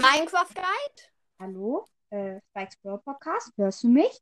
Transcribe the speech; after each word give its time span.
Minecraft 0.00 0.54
Guide? 0.54 1.02
Hallo, 1.40 1.86
äh, 2.10 2.38
Spikes 2.50 2.76
Brawl 2.76 2.98
Podcast, 2.98 3.50
hörst 3.56 3.82
du 3.82 3.88
mich? 3.88 4.20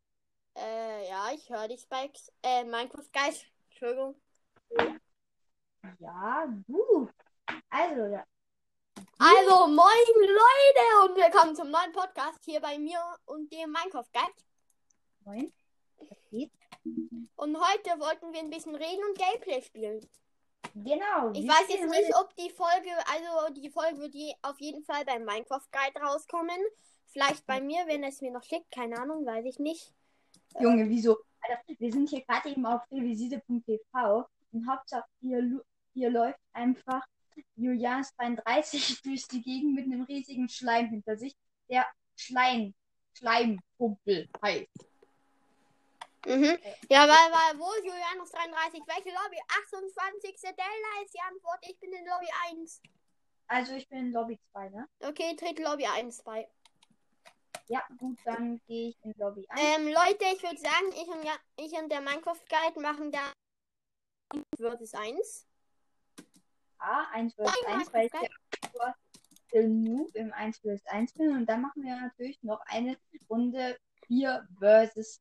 Äh, 0.57 1.09
ja, 1.09 1.33
ich 1.35 1.51
höre 1.51 1.67
die 1.67 1.77
Spikes. 1.77 2.31
Äh, 2.45 2.63
Minecraft 2.63 3.11
Guide. 3.13 3.37
Entschuldigung. 3.71 4.15
Ja, 5.99 6.47
gut. 6.69 7.11
Also, 7.71 8.07
ja. 8.07 8.25
Also, 9.19 9.67
moin 9.67 10.07
Leute 10.17 11.11
und 11.11 11.17
willkommen 11.17 11.57
zum 11.57 11.73
neuen 11.73 11.91
Podcast 11.93 12.39
hier 12.45 12.61
bei 12.61 12.79
mir 12.79 13.01
und 13.25 13.53
dem 13.53 13.73
Minecraft 13.73 14.13
Guide. 14.13 14.33
Moin. 15.25 15.53
Was 15.99 16.19
geht? 16.31 16.53
Und 17.35 17.57
heute 17.57 17.99
wollten 17.99 18.33
wir 18.33 18.41
ein 18.41 18.51
bisschen 18.51 18.77
reden 18.77 19.03
und 19.09 19.19
Gameplay 19.19 19.61
spielen. 19.61 20.09
Genau. 20.75 21.31
Ich 21.33 21.47
weiß 21.47 21.69
jetzt 21.69 21.89
nicht, 21.89 22.17
ob 22.17 22.35
die 22.35 22.51
Folge, 22.51 22.91
also 23.07 23.55
die 23.55 23.71
Folge 23.71 23.99
wird 24.01 24.15
je, 24.15 24.35
auf 24.43 24.61
jeden 24.61 24.83
Fall 24.83 25.05
beim 25.05 25.25
Minecraft 25.25 25.63
Guide 25.71 26.01
rauskommen. 26.05 26.59
Vielleicht 27.07 27.47
bei 27.47 27.61
mir, 27.61 27.87
wenn 27.87 28.03
es 28.03 28.21
mir 28.21 28.33
noch 28.33 28.43
schickt, 28.43 28.73
keine 28.73 28.99
Ahnung, 28.99 29.25
weiß 29.25 29.45
ich 29.45 29.61
nicht. 29.61 29.93
Junge, 30.59 30.89
wieso? 30.89 31.19
Alter, 31.41 31.63
wir 31.79 31.93
sind 31.93 32.09
hier 32.09 32.25
gerade 32.25 32.51
eben 32.51 32.67
auf 32.67 32.83
revisite.tv 32.91 34.27
und 34.53 34.69
Hauptsache 34.69 35.07
hier, 35.21 35.63
hier 35.93 36.11
läuft 36.11 36.41
einfach 36.53 37.07
Julians 37.55 38.13
33 38.19 39.03
durch 39.03 39.29
die 39.29 39.43
Gegend 39.43 39.75
mit 39.75 39.85
einem 39.85 40.03
riesigen 40.03 40.49
Schleim 40.49 40.89
hinter 40.89 41.17
sich, 41.17 41.37
der 41.69 41.87
Schleim, 42.17 42.75
Schleimpumpel 43.13 44.29
heißt. 44.43 44.87
Mhm. 46.27 46.59
Ja, 46.89 47.07
weil, 47.07 47.33
weil, 47.33 47.59
wo 47.59 47.71
ist 47.73 47.85
Julianus 47.85 48.31
33? 48.31 48.83
Welche 48.87 49.11
Lobby? 49.11 49.39
28. 49.69 50.41
Della 50.41 51.03
ist 51.05 51.15
die 51.15 51.21
Antwort. 51.21 51.59
Ich 51.63 51.79
bin 51.79 51.93
in 51.93 52.07
Lobby 52.07 52.29
1. 52.51 52.81
Also 53.47 53.75
ich 53.75 53.89
bin 53.89 53.99
in 53.99 54.13
Lobby 54.13 54.39
2, 54.53 54.71
ne? 54.71 54.89
Okay, 55.01 55.37
tritt 55.37 55.59
Lobby 55.59 55.87
1 55.87 56.23
bei. 56.23 56.49
Ja, 57.69 57.83
gut, 57.99 58.19
dann 58.25 58.61
gehe 58.67 58.91
ich 58.91 58.97
in 59.05 59.15
Lobby 59.17 59.47
1. 59.49 59.61
Ähm, 59.61 59.87
Leute, 59.87 60.25
ich 60.35 60.43
würde 60.43 60.59
sagen, 60.59 60.89
ich 60.93 61.09
und, 61.09 61.25
ja, 61.25 61.35
ich 61.57 61.73
und 61.73 61.91
der 61.91 62.01
Minecraft 62.01 62.41
Guide 62.49 62.81
machen 62.81 63.11
da 63.11 63.33
versus 64.57 64.95
1. 64.95 65.47
A, 66.79 67.05
1 67.13 67.35
vs 67.35 67.39
Nein, 67.39 67.81
1, 67.81 67.93
weil 67.93 68.07
ich 68.07 68.13
der 69.53 69.69
Noob 69.69 70.15
im 70.15 70.33
1 70.33 70.59
vs 70.59 70.85
1 70.87 71.13
bin. 71.15 71.31
Und 71.37 71.47
dann 71.47 71.63
machen 71.63 71.83
wir 71.83 71.97
natürlich 71.97 72.43
noch 72.43 72.61
eine 72.67 72.99
Runde 73.31 73.79
4 74.07 74.47
vs 74.61 75.21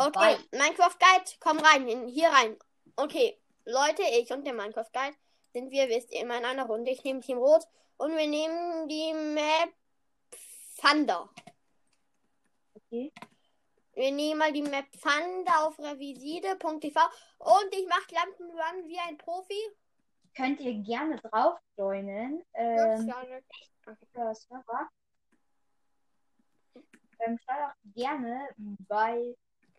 Okay. 0.00 0.38
Minecraft 0.52 0.98
Guide, 0.98 1.30
komm 1.40 1.58
rein, 1.58 1.86
in, 1.86 2.06
hier 2.06 2.30
rein. 2.30 2.56
Okay, 2.96 3.38
Leute, 3.66 4.02
ich 4.18 4.32
und 4.32 4.46
der 4.46 4.54
Minecraft 4.54 4.90
Guide 4.92 5.16
sind 5.52 5.70
wir, 5.70 5.90
wisst 5.90 6.10
ihr, 6.12 6.22
immer 6.22 6.38
in 6.38 6.44
einer 6.46 6.64
Runde. 6.64 6.90
Ich 6.90 7.04
nehme 7.04 7.20
Team 7.20 7.36
Rot 7.36 7.64
und 7.98 8.16
wir 8.16 8.26
nehmen 8.26 8.88
die 8.88 9.12
Map 9.12 9.74
Thunder. 10.80 11.28
Okay. 12.74 13.12
Wir 13.92 14.12
nehmen 14.12 14.38
mal 14.38 14.52
die 14.52 14.62
Map 14.62 14.86
Thunder 14.92 15.66
auf 15.66 15.78
reviside.tv 15.78 17.00
und 17.38 17.74
ich 17.74 17.86
mache 17.86 18.14
Lampenrun 18.14 18.88
wie 18.88 18.98
ein 19.00 19.18
Profi. 19.18 19.60
Könnt 20.34 20.60
ihr 20.60 20.74
gerne 20.82 21.16
drauf 21.16 21.58
joinen. 21.76 22.42
Ähm, 22.54 23.12
für 24.14 24.34
Server. 24.34 24.88
Ähm, 27.18 27.38
schaut 27.44 27.70
auch 27.70 27.74
gerne 27.94 28.48
bei 28.88 29.36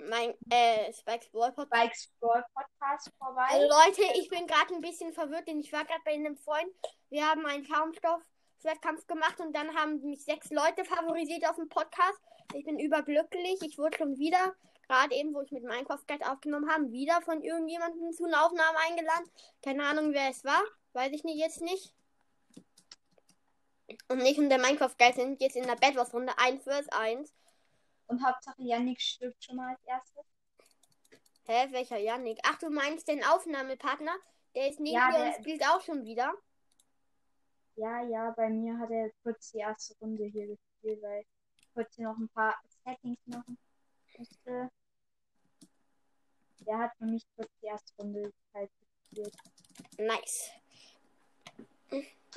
Mein, 0.10 0.34
äh, 0.50 0.92
Spikes 0.94 1.30
Brawl 1.30 1.52
Podcast. 1.52 1.84
Bikes 1.84 2.10
Brawl 2.20 2.44
Podcast 2.54 3.12
vorbei. 3.18 3.46
Also 3.50 3.68
Leute, 3.68 4.02
ich 4.20 4.30
bin 4.30 4.48
gerade 4.48 4.74
ein 4.74 4.82
bisschen 4.82 5.14
verwirrt, 5.14 5.48
denn 5.48 5.60
ich 5.60 5.72
war 5.72 5.86
gerade 5.86 6.02
bei 6.04 6.14
einem 6.14 6.38
Freund. 6.38 6.70
Wir 7.10 7.28
haben 7.28 7.46
einen 7.46 7.68
Kampfstoff-Wettkampf 7.68 9.06
gemacht 9.08 9.40
und 9.40 9.56
dann 9.56 9.76
haben 9.76 10.02
mich 10.02 10.24
sechs 10.24 10.50
Leute 10.50 10.86
favorisiert 10.86 11.48
auf 11.48 11.56
dem 11.56 11.70
Podcast. 11.70 12.20
Ich 12.54 12.66
bin 12.66 12.80
überglücklich. 12.80 13.62
Ich 13.62 13.78
wurde 13.78 13.98
schon 13.98 14.18
wieder, 14.18 14.56
gerade 14.88 15.16
eben, 15.16 15.34
wo 15.34 15.42
ich 15.42 15.52
mit 15.52 15.64
Minecraft 15.64 16.06
Guide 16.08 16.32
aufgenommen 16.32 16.70
habe, 16.70 16.92
wieder 16.92 17.22
von 17.22 17.42
irgendjemandem 17.42 18.12
zu 18.14 18.26
einer 18.26 18.46
Aufnahme 18.46 18.78
eingeladen. 18.80 19.30
Keine 19.64 19.84
Ahnung, 19.86 20.14
wer 20.14 20.30
es 20.30 20.44
war. 20.44 20.62
Weiß 20.94 21.12
ich 21.14 21.24
nicht, 21.24 21.38
jetzt 21.38 21.62
nicht. 21.62 21.94
Und 24.08 24.22
ich 24.22 24.38
und 24.38 24.50
der 24.50 24.60
Minecraft 24.60 24.98
Guide 24.98 25.16
sind 25.16 25.42
jetzt 25.42 25.56
in 25.56 25.68
der 25.68 25.76
Bedwars-Runde 25.76 26.34
1 26.38 26.64
vs 26.64 26.90
1. 26.90 27.34
Und 28.12 28.22
Hauptsache 28.26 28.62
Yannick 28.62 29.00
stirbt 29.00 29.42
schon 29.42 29.56
mal 29.56 29.70
als 29.70 29.82
erstes. 29.86 30.26
Hä, 31.46 31.72
welcher 31.72 31.98
Yannick? 31.98 32.40
Ach, 32.44 32.60
du 32.60 32.70
meinst 32.70 33.08
den 33.08 33.24
Aufnahmepartner? 33.24 34.14
Der 34.54 34.70
ist 34.70 34.82
neben 34.82 34.98
Ja, 34.98 35.08
mir 35.12 35.18
der- 35.18 35.28
und 35.28 35.36
spielt 35.36 35.66
auch 35.66 35.80
schon 35.80 36.04
wieder. 36.04 36.34
Ja, 37.78 38.04
ja, 38.04 38.32
bei 38.32 38.50
mir 38.50 38.78
hat 38.78 38.92
er 38.92 39.12
kurz 39.24 39.52
die 39.52 39.60
erste 39.60 39.96
Runde 40.02 40.26
hier 40.26 40.46
gespielt, 40.46 41.02
weil 41.02 41.22
ich 41.56 41.74
kurz 41.74 41.98
noch 42.00 42.18
ein 42.18 42.28
paar 42.28 42.60
Settings 42.84 43.18
machen 43.28 43.58
musste. 44.18 44.70
Der 46.60 46.80
hat 46.80 46.92
für 46.98 47.06
mich 47.06 47.26
kurz 47.38 47.50
die 47.62 47.68
erste 47.68 47.94
Runde 47.98 48.34
halt 48.54 48.72
gespielt. 49.10 49.38
Nice. 49.98 50.52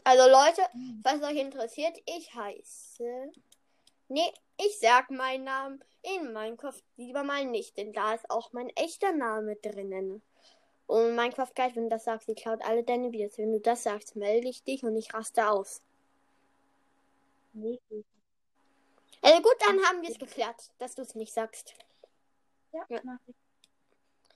Also 0.05 0.31
Leute, 0.31 0.63
was 1.03 1.21
euch 1.21 1.37
interessiert, 1.37 1.99
ich 2.07 2.33
heiße. 2.33 3.33
Nee, 4.07 4.33
ich 4.59 4.78
sag 4.78 5.10
meinen 5.10 5.44
Namen 5.44 5.84
in 6.03 6.32
Minecraft 6.32 6.82
lieber 6.97 7.25
mal 7.25 7.44
nicht, 7.44 7.76
denn 7.76 7.92
da 7.92 8.15
ist 8.15 8.28
auch 8.31 8.53
mein 8.53 8.69
echter 8.70 9.12
Name 9.12 9.56
drinnen. 9.56 10.22
Und 10.87 11.16
Minecraft 11.16 11.54
Guide, 11.54 11.76
wenn 11.76 11.84
du 11.84 11.91
das 11.91 12.04
sagst, 12.04 12.28
die 12.28 12.34
klaut 12.34 12.62
alle 12.62 12.84
deine 12.84 13.10
Videos. 13.12 13.38
Wenn 13.38 13.53
du 13.53 13.60
das 13.60 13.84
sagst, 13.84 14.16
melde 14.16 14.48
ich 14.48 14.62
dich 14.65 14.82
und 14.84 14.97
ich 14.97 15.15
raste 15.15 15.48
aus. 15.48 15.82
Nee. 17.54 17.81
Also 19.22 19.41
gut, 19.41 19.56
dann 19.60 19.82
haben 19.84 20.03
wir 20.03 20.10
es 20.10 20.19
geklärt, 20.19 20.71
dass 20.78 20.94
du 20.94 21.03
es 21.03 21.15
nicht 21.15 21.32
sagst. 21.32 21.75
Ja, 22.72 22.84
Ja. 22.88 23.00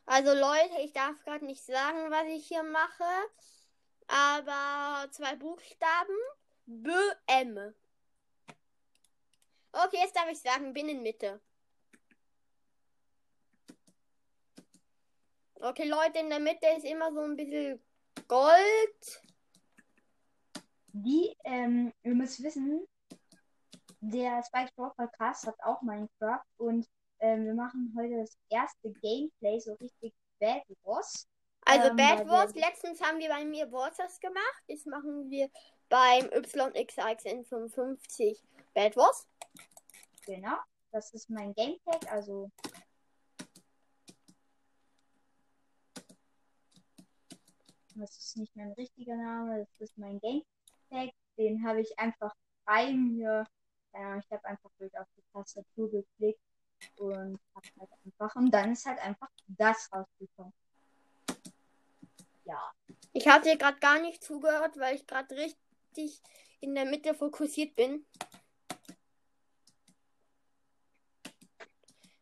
Also 0.07 0.33
Leute, 0.33 0.81
ich 0.83 0.95
darf 0.95 1.23
gerade 1.25 1.45
nicht 1.45 1.63
sagen, 1.63 2.11
was 2.11 2.27
ich 2.29 2.47
hier 2.47 2.63
mache. 2.63 3.05
Aber 4.07 5.11
zwei 5.11 5.37
Buchstaben. 5.37 6.17
B 6.65 6.91
M. 7.27 7.75
Okay, 9.73 9.99
jetzt 10.01 10.17
darf 10.17 10.29
ich 10.31 10.41
sagen, 10.41 10.73
bin 10.73 10.89
in 10.89 11.03
Mitte. 11.03 11.41
Okay, 15.61 15.89
Leute, 15.89 16.21
in 16.21 16.31
der 16.31 16.39
Mitte 16.39 16.69
ist 16.77 16.85
immer 16.85 17.13
so 17.13 17.19
ein 17.21 17.35
bisschen 17.37 17.83
Gold. 18.29 19.23
Die, 20.93 21.37
ähm, 21.45 21.93
ihr 22.03 22.15
müsst 22.15 22.41
wissen, 22.43 22.87
der 24.01 24.43
Spike 24.45 24.71
Brawl 24.77 24.93
Podcast 24.97 25.47
hat 25.47 25.57
auch 25.63 25.83
Minecraft 25.83 26.45
und 26.59 26.89
ähm, 27.21 27.47
wir 27.47 27.55
machen 27.55 27.93
heute 27.97 28.19
das 28.19 28.37
erste 28.49 28.93
Gameplay, 29.03 29.59
so 29.59 29.73
richtig 29.75 30.15
Bad 30.39 30.63
Wars. 30.85 31.27
Also 31.65 31.89
Ähm, 31.89 31.97
Bad 31.97 32.29
Wars, 32.29 32.55
letztens 32.55 33.01
haben 33.01 33.19
wir 33.19 33.29
bei 33.29 33.45
mir 33.45 33.73
Wars 33.73 33.97
gemacht. 34.21 34.63
Jetzt 34.69 34.87
machen 34.87 35.29
wir 35.29 35.51
beim 35.89 36.27
YXXN55 36.27 38.41
Bad 38.75 38.97
Wars. 38.97 39.27
Genau. 40.29 40.59
Das 40.93 41.15
ist 41.15 41.31
mein 41.31 41.55
Gameplay, 41.55 41.99
also 42.11 42.51
das 47.95 48.17
ist 48.19 48.37
nicht 48.37 48.55
mein 48.55 48.73
richtiger 48.73 49.17
Name, 49.17 49.61
das 49.61 49.81
ist 49.81 49.97
mein 49.97 50.21
Gameplay. 50.21 51.13
Den 51.39 51.67
habe 51.67 51.81
ich 51.81 51.99
einfach 51.99 52.35
frei 52.65 52.93
mir, 52.93 53.47
ich 53.95 54.31
habe 54.31 54.45
einfach 54.45 54.71
wild 54.79 54.95
auf 54.99 55.07
die 55.17 55.23
Tastatur 55.33 55.91
geklickt 55.91 56.41
und 56.97 57.41
halt 57.55 57.91
einfach 58.05 58.37
und 58.37 58.51
dann 58.51 58.73
ist 58.73 58.85
halt 58.85 58.99
einfach 58.99 59.31
das 59.47 59.89
rausgekommen. 59.91 60.53
Ja, 62.45 62.71
Ich 63.15 63.25
dir 63.25 63.57
gerade 63.57 63.79
gar 63.79 63.99
nicht 63.99 64.23
zugehört, 64.23 64.77
weil 64.79 64.95
ich 64.95 65.07
gerade 65.07 65.35
richtig 65.35 66.21
in 66.61 66.75
der 66.75 66.85
Mitte 66.85 67.15
fokussiert 67.15 67.75
bin. 67.77 68.05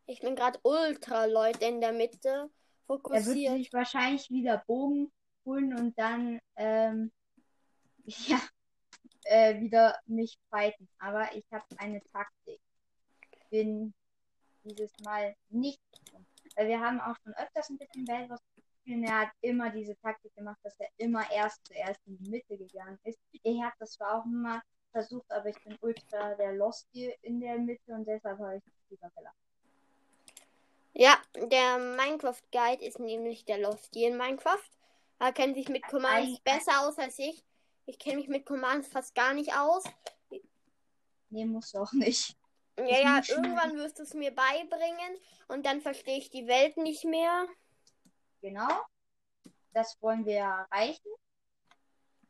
Ich 0.07 0.21
bin 0.21 0.37
gerade 0.37 0.59
ultra 0.63 1.25
Leute 1.27 1.65
in 1.65 1.81
der 1.81 1.93
Mitte 1.93 2.51
er 2.89 2.91
wird 2.91 3.03
fokussiert. 3.03 3.53
sich 3.55 3.73
wahrscheinlich 3.73 4.31
wieder 4.31 4.63
Bogen 4.67 5.13
holen 5.45 5.77
und 5.77 5.99
dann 5.99 6.41
ähm, 6.57 7.11
ja 8.05 8.41
äh, 9.25 9.61
wieder 9.61 9.99
mich 10.07 10.39
fighten. 10.51 10.89
Aber 10.99 11.35
ich 11.35 11.45
habe 11.51 11.65
eine 11.79 12.01
Taktik. 12.13 12.61
Ich 13.33 13.49
bin 13.51 13.95
dieses 14.65 14.93
Mal 15.01 15.35
nicht. 15.49 15.81
Weil 16.55 16.69
wir 16.69 16.81
haben 16.81 17.01
auch 17.01 17.17
schon 17.23 17.35
öfters 17.35 17.69
ein 17.71 17.79
bisschen 17.79 18.07
Wars 18.07 18.41
gespielt 18.55 18.99
und 18.99 19.05
er 19.05 19.21
hat 19.23 19.31
immer 19.41 19.71
diese 19.71 19.97
Taktik 19.99 20.35
gemacht, 20.35 20.59
dass 20.63 20.79
er 20.79 20.89
immer 20.97 21.31
erst 21.31 21.67
zuerst 21.67 22.01
in 22.07 22.17
die 22.19 22.31
Mitte 22.31 22.57
gegangen 22.57 22.99
ist. 23.03 23.19
Ich 23.31 23.63
habe 23.63 23.75
das 23.79 23.93
zwar 23.93 24.21
auch 24.21 24.25
immer 24.25 24.63
versucht, 24.93 25.31
aber 25.31 25.49
ich 25.49 25.63
bin 25.65 25.77
ultra 25.81 26.35
der 26.37 26.55
Lost 26.55 26.89
hier 26.93 27.15
in 27.23 27.41
der 27.41 27.59
Mitte 27.59 27.93
und 27.93 28.07
deshalb 28.07 28.39
habe 28.39 28.57
ich 28.57 28.65
das 28.65 28.75
lieber 28.89 29.11
gelassen. 29.17 29.46
Ja, 30.99 31.15
der 31.35 31.77
Minecraft 31.77 32.41
Guide 32.51 32.83
ist 32.83 32.99
nämlich 32.99 33.45
der 33.45 33.59
Lofty 33.59 34.05
in 34.05 34.17
Minecraft. 34.17 34.65
Er 35.19 35.31
kennt 35.31 35.55
sich 35.55 35.69
mit 35.69 35.87
Commands 35.89 36.41
besser 36.41 36.89
aus 36.89 36.97
als 36.97 37.19
ich. 37.19 37.45
Ich 37.85 37.99
kenne 37.99 38.17
mich 38.17 38.29
mit 38.29 38.47
Commands 38.47 38.89
fast 38.89 39.15
gar 39.15 39.35
nicht 39.35 39.53
aus. 39.53 39.85
Nee, 41.29 41.45
musst 41.45 41.75
du 41.75 41.81
auch 41.81 41.93
nicht. 41.93 42.35
Ja, 42.79 42.99
ja, 42.99 43.17
muss 43.17 43.29
irgendwann 43.29 43.77
wirst 43.77 43.99
du 43.99 44.05
es 44.05 44.15
mir 44.15 44.35
beibringen 44.35 45.19
und 45.49 45.67
dann 45.67 45.83
verstehe 45.83 46.17
ich 46.17 46.31
die 46.31 46.47
Welt 46.47 46.79
nicht 46.79 47.05
mehr. 47.05 47.47
Genau. 48.41 48.69
Das 49.75 50.01
wollen 50.01 50.25
wir 50.25 50.39
erreichen. 50.39 51.11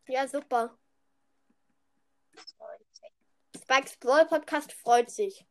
Ja, 0.08 0.26
super. 0.26 0.76
Spikes 3.56 3.96
Brawl 3.98 4.26
Podcast 4.26 4.72
freut 4.72 5.08
sich. 5.08 5.46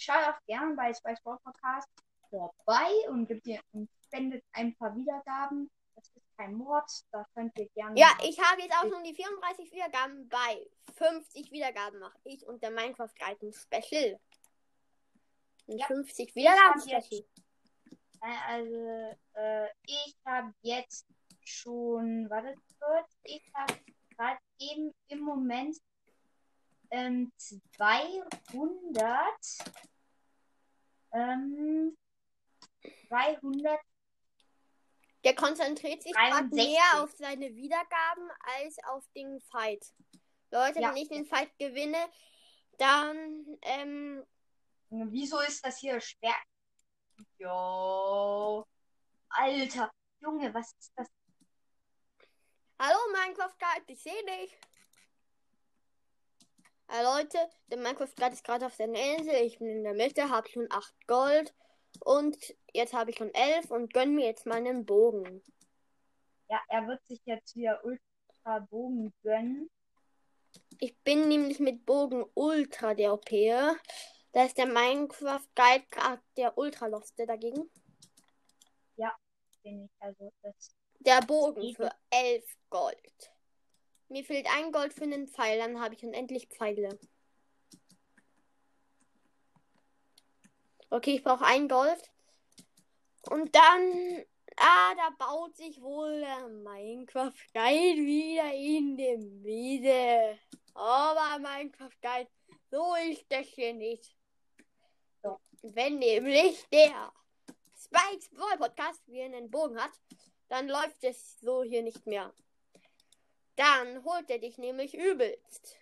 Schaut 0.00 0.16
auch 0.28 0.40
gerne 0.46 0.74
bei 0.74 0.94
Spice 0.94 1.18
Sport 1.18 1.42
Podcast 1.44 1.88
vorbei 2.30 2.90
und 3.10 3.26
gibt 3.26 3.46
ihr 3.46 3.60
und 3.72 3.86
spendet 4.06 4.42
ein 4.52 4.74
paar 4.76 4.96
Wiedergaben. 4.96 5.70
Das 5.94 6.08
ist 6.08 6.24
kein 6.38 6.54
Mord. 6.54 6.90
Da 7.12 7.26
könnt 7.34 7.58
ihr 7.58 7.68
gerne. 7.74 8.00
Ja, 8.00 8.16
ich 8.22 8.40
habe 8.40 8.62
jetzt 8.62 8.74
auch 8.74 8.88
schon 8.88 9.04
die 9.04 9.14
34 9.14 9.70
Wiedergaben 9.72 10.26
bei 10.30 10.66
50 10.96 11.52
Wiedergaben 11.52 11.98
mache 12.00 12.18
ich 12.24 12.46
und 12.46 12.62
der 12.62 12.70
Minecraft 12.70 13.10
Guide 13.18 13.52
Special. 13.52 14.18
Ein 15.68 15.78
Ja. 15.78 15.86
50 15.86 16.34
Wiedergaben 16.34 16.80
Special. 16.80 17.24
Äh, 18.22 18.38
Also, 18.48 19.16
äh, 19.34 19.68
ich 19.84 20.16
habe 20.24 20.54
jetzt 20.62 21.06
schon, 21.44 22.30
warte 22.30 22.54
kurz, 22.78 23.18
ich 23.24 23.42
habe 23.52 23.74
gerade 24.16 24.38
eben 24.60 24.94
im 25.08 25.20
Moment 25.20 25.76
ähm, 26.90 27.32
200, 27.36 29.24
ähm, 31.12 31.96
200, 33.08 33.80
Der 35.24 35.34
konzentriert 35.34 36.02
sich 36.02 36.12
gerade 36.12 36.48
63. 36.48 36.66
mehr 36.66 37.02
auf 37.02 37.12
seine 37.12 37.54
Wiedergaben 37.54 38.30
als 38.58 38.76
auf 38.84 39.04
den 39.14 39.40
Fight. 39.40 39.84
Leute, 40.50 40.80
Ja. 40.80 40.88
wenn 40.90 40.96
ich 40.96 41.08
den 41.08 41.26
Fight 41.26 41.50
gewinne, 41.58 42.08
dann 42.78 43.46
ähm, 43.62 44.24
wieso 44.88 45.38
ist 45.40 45.64
das 45.64 45.78
hier 45.78 46.00
schwer? 46.00 46.34
Jo, 47.38 48.66
Alter, 49.28 49.92
Junge, 50.20 50.52
was 50.54 50.72
ist 50.78 50.92
das? 50.96 51.08
Hallo 52.78 52.98
Minecraft 53.12 53.56
Guide, 53.58 53.92
ich 53.92 54.02
sehe 54.02 54.24
dich. 54.24 54.58
Äh, 56.90 57.02
Leute, 57.04 57.38
der 57.68 57.78
Minecraft 57.78 58.14
Guide 58.16 58.32
ist 58.32 58.44
gerade 58.44 58.66
auf 58.66 58.74
seiner 58.74 58.98
Insel. 59.16 59.34
Ich 59.44 59.58
bin 59.58 59.68
in 59.68 59.84
der 59.84 59.94
Mitte, 59.94 60.28
habe 60.28 60.48
schon 60.48 60.66
8 60.70 61.06
Gold. 61.06 61.54
Und 62.00 62.36
jetzt 62.72 62.94
habe 62.94 63.10
ich 63.10 63.16
schon 63.16 63.32
11 63.32 63.70
und 63.70 63.92
gönn 63.92 64.14
mir 64.14 64.26
jetzt 64.26 64.46
meinen 64.46 64.84
Bogen. 64.84 65.42
Ja, 66.48 66.60
er 66.68 66.86
wird 66.88 67.06
sich 67.06 67.20
jetzt 67.24 67.54
wieder 67.54 67.80
Ultra 67.84 68.58
Bogen 68.70 69.12
gönnen. 69.22 69.70
Ich 70.78 70.96
bin 70.98 71.28
nämlich 71.28 71.60
mit 71.60 71.86
Bogen 71.86 72.24
Ultra 72.34 72.94
der 72.94 73.12
OP. 73.12 73.30
Da 74.32 74.44
ist 74.44 74.58
der 74.58 74.66
Minecraft 74.66 75.46
Guide 75.54 75.84
gerade 75.90 76.22
der 76.36 76.58
Ultra 76.58 76.86
Loste 76.86 77.26
dagegen. 77.26 77.70
Bin 79.62 79.84
ich, 79.84 79.90
also 80.00 80.32
das 80.42 80.74
Der 81.00 81.20
Bogen 81.20 81.74
für 81.74 81.90
11 82.10 82.44
Gold. 82.70 83.29
Mir 84.10 84.24
fehlt 84.24 84.48
ein 84.52 84.72
Gold 84.72 84.92
für 84.92 85.04
einen 85.04 85.28
Pfeil, 85.28 85.58
dann 85.58 85.80
habe 85.80 85.94
ich 85.94 86.04
unendlich 86.04 86.48
Pfeile. 86.48 86.98
Okay, 90.90 91.14
ich 91.14 91.22
brauche 91.22 91.44
ein 91.44 91.68
Gold. 91.68 92.10
Und 93.30 93.54
dann. 93.54 94.24
Ah, 94.56 94.94
da 94.96 95.10
baut 95.16 95.56
sich 95.56 95.80
wohl 95.80 96.20
der 96.20 96.48
Minecraft 96.48 97.32
Guide 97.54 98.02
wieder 98.02 98.52
in 98.52 98.96
der 98.96 99.16
Mitte. 99.18 100.38
Aber 100.74 101.38
Minecraft 101.38 102.00
Guide, 102.02 102.28
so 102.68 102.94
ist 102.96 103.24
das 103.28 103.46
hier 103.46 103.72
nicht. 103.72 104.16
Doch. 105.22 105.40
Wenn 105.62 106.00
nämlich 106.00 106.66
der 106.72 107.12
Spikes 107.76 108.28
Brawl 108.30 108.58
Podcast 108.58 109.06
wie 109.06 109.22
einen 109.22 109.48
Bogen 109.48 109.80
hat, 109.80 109.92
dann 110.48 110.68
läuft 110.68 111.04
es 111.04 111.38
so 111.38 111.62
hier 111.62 111.84
nicht 111.84 112.04
mehr. 112.06 112.34
Dann 113.60 114.02
holt 114.04 114.30
er 114.30 114.38
dich 114.38 114.56
nämlich 114.56 114.94
übelst. 114.94 115.76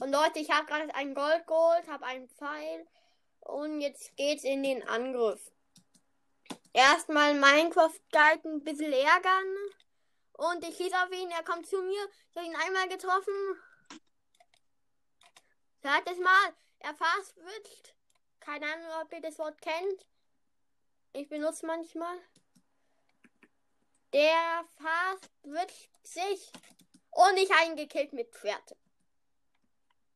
Und 0.00 0.10
Leute, 0.10 0.40
ich 0.40 0.50
habe 0.50 0.66
gerade 0.66 0.92
ein 0.96 1.14
Gold 1.14 1.46
geholt, 1.46 1.86
habe 1.86 2.04
einen 2.04 2.28
Pfeil 2.28 2.84
und 3.38 3.80
jetzt 3.80 4.16
geht's 4.16 4.42
in 4.42 4.64
den 4.64 4.82
Angriff. 4.88 5.52
Erstmal 6.72 7.34
Minecraft 7.34 8.00
Guide 8.10 8.48
ein 8.48 8.64
bisschen 8.64 8.92
ärgern 8.92 9.56
und 10.32 10.64
ich 10.64 10.76
schieße 10.76 11.00
auf 11.00 11.12
ihn, 11.12 11.30
er 11.30 11.44
kommt 11.44 11.68
zu 11.68 11.80
mir. 11.80 12.08
Ich 12.30 12.36
habe 12.36 12.46
ihn 12.48 12.56
einmal 12.56 12.88
getroffen. 12.88 13.62
Zweites 15.80 16.18
Mal, 16.18 16.54
er 16.80 16.94
fast 16.96 17.36
switcht. 17.36 17.94
Keine 18.40 18.66
Ahnung, 18.66 18.88
ob 19.00 19.12
ihr 19.12 19.20
das 19.20 19.38
Wort 19.38 19.62
kennt. 19.62 20.08
Ich 21.12 21.28
benutze 21.28 21.66
manchmal. 21.66 22.18
Der 24.12 24.64
fast 24.76 25.30
switcht 25.44 25.93
sich 26.06 26.52
und 27.10 27.36
ich 27.36 27.50
einen 27.60 27.76
gekillt 27.76 28.12
mit 28.12 28.34
Schwert. 28.34 28.76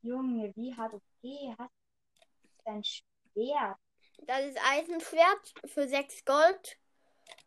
Junge, 0.02 0.52
wie 0.56 0.74
hart 0.74 0.94
okay 0.94 1.54
hast 1.58 1.72
du 2.20 2.62
dein 2.64 2.84
Schwert? 2.84 3.78
Das 4.22 4.44
ist 4.44 4.58
Eisenschwert 4.64 5.54
für 5.66 5.88
6 5.88 6.24
Gold. 6.24 6.78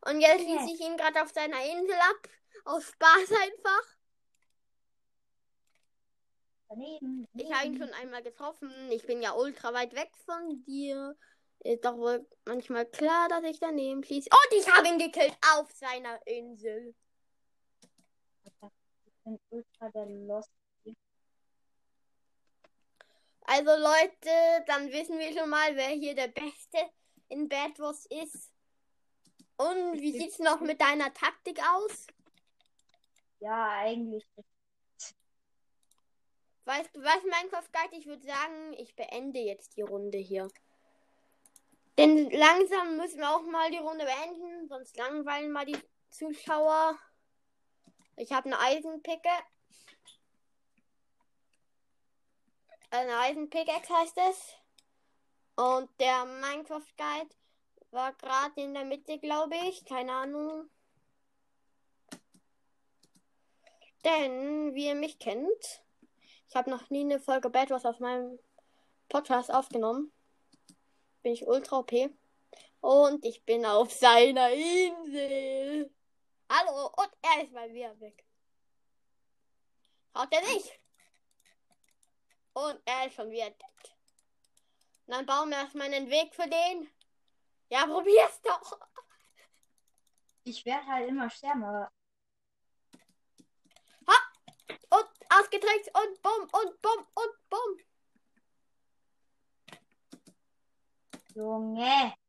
Und 0.05 0.21
jetzt 0.21 0.47
Ja. 0.47 0.59
schieße 0.59 0.73
ich 0.73 0.81
ihn 0.81 0.97
gerade 0.97 1.21
auf 1.21 1.31
seiner 1.31 1.63
Insel 1.63 1.95
ab. 1.95 2.29
Aus 2.65 2.85
Spaß 2.85 3.31
einfach. 3.43 3.97
Daneben. 6.69 7.27
Ich 7.33 7.51
habe 7.51 7.67
ihn 7.67 7.77
schon 7.77 7.93
einmal 7.93 8.23
getroffen. 8.23 8.71
Ich 8.91 9.05
bin 9.05 9.21
ja 9.21 9.33
ultra 9.33 9.73
weit 9.73 9.93
weg 9.93 10.11
von 10.25 10.63
dir. 10.63 11.17
Ist 11.59 11.83
doch 11.83 11.97
wohl 11.97 12.27
manchmal 12.45 12.85
klar, 12.85 13.27
dass 13.27 13.43
ich 13.43 13.59
daneben 13.59 14.03
schieße. 14.03 14.29
Und 14.29 14.57
ich 14.57 14.71
habe 14.71 14.87
ihn 14.87 14.97
gekillt 14.97 15.35
auf 15.53 15.69
seiner 15.73 16.25
Insel. 16.25 16.95
Bin 19.23 19.39
ultra 19.49 19.89
der 19.89 20.05
Lost. 20.05 20.51
Also 23.43 23.71
Leute, 23.71 24.63
dann 24.67 24.91
wissen 24.91 25.19
wir 25.19 25.37
schon 25.37 25.49
mal, 25.49 25.75
wer 25.75 25.89
hier 25.89 26.15
der 26.15 26.29
Beste 26.29 26.77
in 27.29 27.49
Bad 27.49 27.77
Wars 27.79 28.05
ist. 28.05 28.51
Und 29.57 29.99
wie 29.99 30.11
sieht's 30.11 30.39
noch 30.39 30.61
mit 30.61 30.79
deiner 30.79 31.13
Taktik 31.13 31.59
aus? 31.59 32.07
Ja, 33.39 33.79
eigentlich. 33.79 34.25
Weißt 36.65 36.95
du 36.95 37.01
was, 37.01 37.23
Minecraft 37.23 37.71
Guide? 37.73 37.97
Ich 37.97 38.05
würde 38.05 38.23
sagen, 38.23 38.73
ich 38.77 38.95
beende 38.95 39.39
jetzt 39.39 39.75
die 39.75 39.81
Runde 39.81 40.17
hier. 40.17 40.47
Denn 41.97 42.29
langsam 42.31 42.97
müssen 42.97 43.19
wir 43.19 43.29
auch 43.29 43.43
mal 43.43 43.69
die 43.69 43.77
Runde 43.77 44.05
beenden, 44.05 44.67
sonst 44.67 44.95
langweilen 44.95 45.51
mal 45.51 45.65
die 45.65 45.77
Zuschauer. 46.09 46.97
Ich 48.15 48.31
habe 48.31 48.47
eine 48.47 48.59
Eisenpicke. 48.59 49.29
Eine 52.89 53.17
Eisenpickaxe 53.19 53.93
heißt 53.93 54.17
es. 54.29 54.53
Und 55.55 55.89
der 55.99 56.25
Minecraft 56.25 56.95
Guide 56.97 57.35
war 57.91 58.13
gerade 58.13 58.61
in 58.61 58.73
der 58.73 58.85
Mitte, 58.85 59.19
glaube 59.19 59.55
ich. 59.67 59.85
Keine 59.85 60.11
Ahnung. 60.13 60.69
Denn, 64.03 64.73
wie 64.73 64.87
ihr 64.87 64.95
mich 64.95 65.19
kennt, 65.19 65.83
ich 66.49 66.55
habe 66.55 66.69
noch 66.69 66.89
nie 66.89 67.01
eine 67.01 67.19
Folge 67.19 67.49
Bad 67.49 67.69
Wars 67.69 67.85
auf 67.85 67.99
meinem 67.99 68.39
Podcast 69.09 69.53
aufgenommen. 69.53 70.11
Bin 71.21 71.33
ich 71.33 71.45
ultra 71.47 71.79
OP. 71.79 71.91
Und 72.81 73.23
ich 73.23 73.45
bin 73.45 73.65
auf 73.65 73.91
seiner 73.91 74.49
Insel. 74.51 75.91
Hallo, 76.53 76.87
und 76.97 77.11
er 77.21 77.43
ist 77.43 77.53
mal 77.53 77.71
wieder 77.71 77.97
weg. 78.01 78.25
Haut 80.13 80.33
er 80.33 80.41
nicht? 80.41 80.81
Und 82.51 82.81
er 82.83 83.07
ist 83.07 83.15
schon 83.15 83.31
wieder 83.31 83.49
dead. 83.51 83.95
Und 85.05 85.13
dann 85.15 85.25
bauen 85.25 85.49
wir 85.49 85.59
erstmal 85.59 85.87
einen 85.87 86.09
Weg 86.09 86.35
für 86.35 86.49
den. 86.49 86.91
Ja, 87.69 87.85
probier's 87.85 88.41
doch. 88.41 88.79
Ich 90.43 90.65
werde 90.65 90.85
halt 90.87 91.07
immer 91.07 91.29
sterben, 91.29 91.63
aber 91.63 91.89
Und 94.89 95.09
ausgetrickst 95.29 95.89
und 95.95 96.21
bumm 96.21 96.49
und 96.51 96.81
bumm 96.81 97.07
und 97.13 97.49
bumm. 97.49 97.79
Junge. 101.33 102.20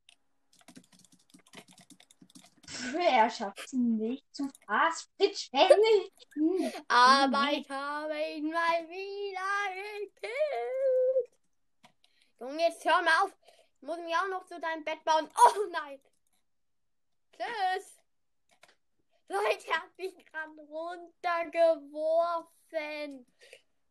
Er 2.96 3.30
schafft 3.30 3.66
es 3.66 3.72
nicht 3.72 4.24
zu 4.34 4.50
fast 4.66 5.08
nicht. 5.18 5.52
Aber 6.88 7.52
ich 7.52 7.70
habe 7.70 8.18
ihn 8.34 8.50
mal 8.50 8.88
wieder 8.88 10.10
gekillt. 10.10 11.30
Junge, 12.40 12.62
jetzt 12.62 12.84
hör 12.84 13.00
mal 13.02 13.22
auf. 13.22 13.30
Ich 13.80 13.86
muss 13.86 13.98
mich 13.98 14.16
auch 14.16 14.26
noch 14.28 14.44
zu 14.46 14.58
deinem 14.60 14.82
Bett 14.84 15.04
bauen. 15.04 15.28
Oh 15.36 15.66
nein. 15.70 16.00
Tschüss. 17.32 18.00
Leute, 19.28 19.68
er 19.68 19.82
hat 19.82 19.96
mich 19.96 20.26
gerade 20.26 20.60
runtergeworfen. 20.68 23.26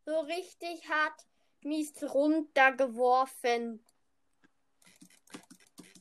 So 0.05 0.19
richtig 0.21 0.87
hat 0.89 1.25
mies 1.61 1.93
runtergeworfen. 2.03 3.85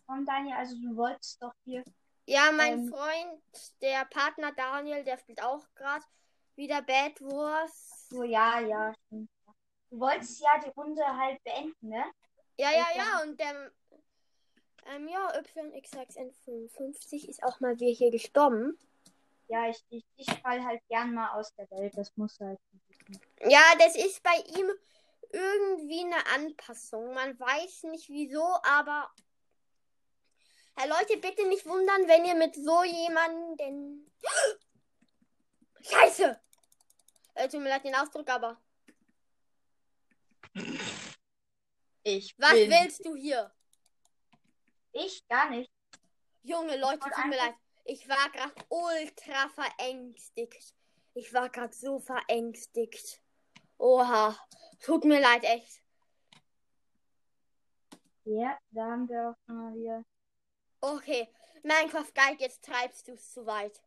Komm, 0.07 0.27
Daniel, 0.27 0.57
also 0.57 0.75
du 0.77 0.97
wolltest 0.97 1.43
doch 1.43 1.55
hier. 1.65 1.85
Ja, 2.27 2.53
mein 2.53 2.81
Ähm. 2.81 2.89
Freund, 2.89 3.43
der 3.81 4.05
Partner 4.07 4.53
Daniel, 4.53 5.05
der 5.05 5.19
spielt 5.19 5.43
auch 5.43 5.65
gerade 5.75 6.05
wieder 6.55 6.83
Bad 6.83 7.21
Wars. 7.21 8.09
So, 8.09 8.23
ja, 8.23 8.61
ja, 8.61 8.95
stimmt. 9.07 9.31
Du 9.91 9.99
wolltest 9.99 10.41
ja 10.41 10.61
die 10.65 10.71
Runde 10.71 11.05
halt 11.05 11.43
beenden, 11.43 11.89
ne? 11.89 12.05
Ja, 12.57 12.71
ja, 12.71 12.87
ja, 12.95 13.23
und 13.23 13.41
der 13.41 13.73
ähm, 14.87 15.09
ja, 15.09 15.33
YXXN55 15.33 17.29
ist 17.29 17.43
auch 17.43 17.61
mal 17.61 17.79
wieder 17.79 17.93
hier 17.93 18.11
gestorben. 18.11 18.79
Ja, 19.49 19.69
ich, 19.69 19.85
ich, 19.91 20.05
ich 20.17 20.31
fall 20.41 20.65
halt 20.65 20.81
gern 20.89 21.13
mal 21.13 21.31
aus 21.33 21.55
der 21.55 21.71
Welt. 21.71 21.97
Das 21.97 22.17
muss 22.17 22.39
halt. 22.41 22.59
Ja, 23.43 23.63
das 23.79 23.97
ist 23.97 24.23
bei 24.23 24.37
ihm 24.57 24.71
irgendwie 25.33 26.05
eine 26.05 26.27
Anpassung. 26.35 27.15
Man 27.15 27.39
weiß 27.39 27.85
nicht 27.85 28.09
wieso, 28.09 28.45
aber. 28.63 29.11
Hey 30.81 30.89
Leute, 30.89 31.19
bitte 31.19 31.47
nicht 31.47 31.67
wundern, 31.67 32.09
wenn 32.09 32.25
ihr 32.25 32.35
mit 32.35 32.55
so 32.55 32.83
jemanden. 32.85 34.11
Scheiße! 35.83 36.41
Äh, 37.35 37.49
tut 37.51 37.61
mir 37.61 37.69
leid 37.69 37.85
den 37.85 37.95
Ausdruck, 37.95 38.27
aber. 38.31 38.59
Ich 42.03 42.35
Was 42.39 42.53
bin. 42.53 42.71
willst 42.71 43.05
du 43.05 43.15
hier? 43.15 43.53
Ich 44.93 45.29
gar 45.29 45.51
nicht. 45.51 45.71
Junge 46.45 46.79
Leute, 46.79 47.01
tut 47.01 47.27
mir 47.27 47.37
leid. 47.37 47.55
Ich 47.85 48.09
war 48.09 48.31
gerade 48.31 48.55
ultra 48.71 49.51
verängstigt. 49.51 50.75
Ich 51.13 51.35
war 51.35 51.51
gerade 51.51 51.75
so 51.75 51.99
verängstigt. 51.99 53.21
Oha. 53.77 54.35
Tut 54.83 55.05
mir 55.05 55.21
leid, 55.21 55.45
echt. 55.45 55.83
Ja, 58.25 58.59
da 58.71 58.83
haben 58.83 59.07
wir 59.11 59.29
auch 59.29 59.37
schon 59.47 59.57
mal 59.57 59.75
wieder. 59.75 60.05
Okay. 60.81 61.29
Minecraft 61.63 62.13
Guide, 62.15 62.43
jetzt 62.43 62.65
treibst 62.65 63.09
du 63.09 63.13
es 63.13 63.33
zu 63.33 63.45
weit. 63.47 63.81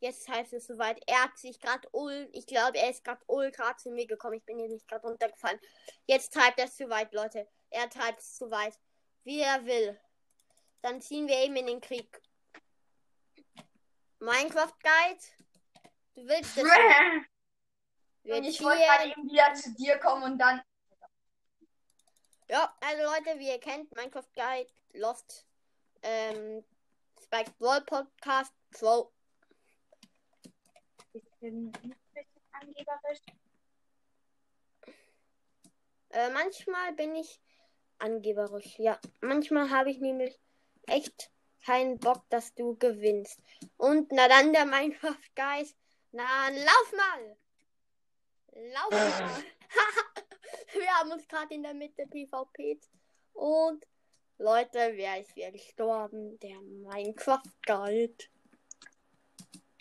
Jetzt 0.00 0.26
treibst 0.26 0.52
du 0.52 0.56
es 0.56 0.66
zu 0.66 0.78
weit. 0.78 1.02
Er 1.06 1.24
hat 1.24 1.36
sich 1.36 1.60
gerade 1.60 1.88
ul. 1.92 2.28
Ich 2.32 2.46
glaube, 2.46 2.78
er 2.78 2.90
ist 2.90 3.04
gerade 3.04 3.20
ultra 3.26 3.76
zu 3.76 3.90
mir 3.90 4.06
gekommen. 4.06 4.34
Ich 4.34 4.44
bin 4.44 4.58
hier 4.58 4.68
nicht 4.68 4.86
gerade 4.86 5.06
runtergefallen. 5.06 5.60
Jetzt 6.06 6.32
treibt 6.32 6.58
er 6.58 6.66
es 6.66 6.76
zu 6.76 6.88
weit, 6.88 7.12
Leute. 7.12 7.48
Er 7.70 7.90
treibt 7.90 8.20
es 8.20 8.36
zu 8.36 8.50
weit. 8.50 8.78
Wie 9.24 9.40
er 9.40 9.64
will. 9.66 10.00
Dann 10.82 11.00
ziehen 11.02 11.26
wir 11.26 11.36
eben 11.38 11.56
in 11.56 11.66
den 11.66 11.80
Krieg. 11.80 12.22
Minecraft 14.20 14.74
Guide. 14.80 15.24
Du 16.14 16.26
willst. 16.26 16.56
Wir 18.22 18.36
Und 18.36 18.44
ich 18.44 18.62
wollte 18.62 18.82
gerade 18.82 19.10
eben 19.10 19.28
wieder 19.28 19.54
zu 19.54 19.74
dir 19.74 19.98
kommen 19.98 20.22
und 20.22 20.38
dann. 20.38 20.62
Ja, 22.48 22.76
also 22.80 23.02
Leute, 23.02 23.38
wie 23.38 23.48
ihr 23.48 23.60
kennt, 23.60 23.94
Minecraft 23.94 24.32
Guide, 24.34 24.70
Lost, 24.92 25.47
ähm, 26.02 26.64
Spike 27.22 27.52
Brawl 27.58 27.82
Podcast, 27.82 28.52
Pro. 28.70 29.12
Bisschen, 31.12 31.64
nicht 31.64 31.84
ein 31.84 31.96
bisschen 32.14 32.42
angeberisch. 32.52 33.20
Äh, 36.10 36.30
manchmal 36.30 36.92
bin 36.94 37.14
ich 37.14 37.40
angeberisch, 37.98 38.78
ja. 38.78 38.98
Manchmal 39.20 39.70
habe 39.70 39.90
ich 39.90 40.00
nämlich 40.00 40.38
echt 40.86 41.30
keinen 41.64 41.98
Bock, 41.98 42.24
dass 42.30 42.54
du 42.54 42.76
gewinnst. 42.76 43.40
Und 43.76 44.10
na 44.12 44.28
dann 44.28 44.52
der 44.52 44.64
Minecraft 44.64 45.34
Guide. 45.34 45.70
Na, 46.12 46.48
lauf 46.48 46.92
mal! 46.96 47.36
Lauf 48.52 48.90
mal! 48.90 49.44
Wir 50.72 50.90
haben 50.94 51.12
uns 51.12 51.28
gerade 51.28 51.54
in 51.54 51.62
der 51.62 51.74
Mitte 51.74 52.06
PvP. 52.06 52.80
Und 53.34 53.86
Leute, 54.40 54.92
wer 54.94 55.20
ist 55.20 55.34
wieder 55.34 55.50
gestorben? 55.50 56.38
Der 56.38 56.60
Minecraft 56.60 57.42
Guide. 57.66 58.24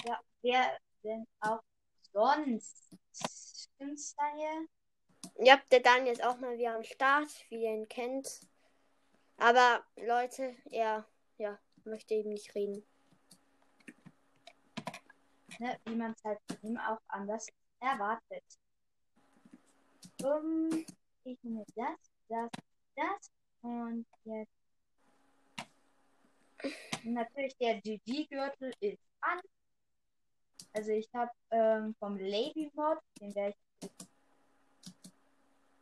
Ja, 0.04 0.20
wer 0.42 0.80
denn 1.04 1.28
auch 1.42 1.62
sonst? 2.12 2.90
Stimmt's, 3.14 4.16
Daniel? 4.16 4.68
Ja, 5.36 5.62
der 5.70 5.82
Daniel 5.82 6.14
ist 6.14 6.24
auch 6.24 6.40
mal 6.40 6.58
wieder 6.58 6.76
am 6.76 6.84
Start, 6.84 7.30
wie 7.50 7.66
ihr 7.66 7.72
ihn 7.72 7.88
kennt. 7.88 8.42
Aber 9.38 9.86
Leute, 9.96 10.56
er 10.72 11.06
ja, 11.38 11.60
möchte 11.84 12.16
eben 12.16 12.32
nicht 12.32 12.56
reden. 12.56 12.84
Ne, 15.60 15.80
wie 15.86 15.96
man 15.96 16.14
es 16.14 16.24
halt 16.24 16.40
von 16.48 16.58
ihm 16.72 16.78
auch 16.80 17.02
anders 17.10 17.46
erwartet. 17.80 18.44
Um, 20.24 20.84
ich 21.24 21.38
nehme 21.44 21.64
das, 21.76 22.12
das, 22.28 22.50
das 22.96 23.37
und 23.62 24.06
jetzt. 24.26 24.52
Natürlich 27.04 27.56
der 27.58 27.80
GG-Gürtel 27.82 28.74
ist 28.80 29.02
an. 29.22 29.40
Also 30.74 30.92
ich 30.92 31.10
habe 31.14 31.32
ähm, 31.52 31.96
vom 32.00 32.18
Lady 32.18 32.70
Mod, 32.74 33.00
den 33.20 33.34
werde 33.36 33.56
ich, 33.80 33.90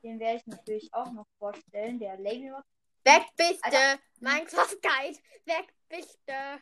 den 0.04 0.20
werde 0.20 0.38
ich 0.38 0.48
natürlich 0.48 0.94
auch 0.94 1.12
noch 1.12 1.28
vorstellen. 1.40 2.00
Der 2.00 2.18
Lady 2.18 2.50
Mod 2.50 2.64
Weg 3.06 3.24
bist 3.38 3.64
Alter. 3.64 3.98
du! 3.98 4.26
Minecraft 4.26 4.82
Guide! 4.82 5.20
Weg 5.46 5.74
bist 5.90 6.20
du! 6.26 6.62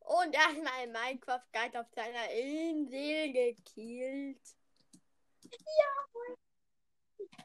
Und 0.00 0.34
erstmal 0.34 0.86
Minecraft 0.86 1.42
Guide 1.52 1.80
auf 1.80 1.86
seiner 1.94 2.30
Insel 2.30 3.32
gekillt. 3.32 4.40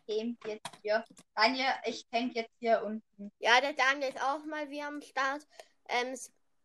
Campt 0.07 0.47
jetzt 0.47 0.71
hier. 0.81 1.05
Daniel, 1.35 1.73
ich 1.85 2.09
camp 2.09 2.35
jetzt 2.35 2.53
hier 2.59 2.83
unten. 2.83 3.31
Ja, 3.39 3.61
der 3.61 3.73
Daniel 3.73 4.09
ist 4.09 4.21
auch 4.21 4.43
mal 4.45 4.69
wieder 4.69 4.87
am 4.87 5.01
Start. 5.01 5.47
Ähm, 5.89 6.17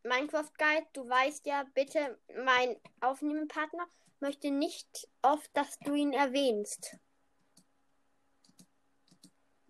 Minecraft 0.02 0.52
Guide, 0.58 0.86
du 0.92 1.08
weißt 1.08 1.46
ja, 1.46 1.64
bitte, 1.74 2.18
mein 2.44 2.76
Aufnehmenpartner 3.00 3.86
möchte 4.20 4.50
nicht 4.50 5.08
oft, 5.22 5.50
dass 5.54 5.78
du 5.80 5.94
ihn 5.94 6.12
erwähnst. 6.12 6.96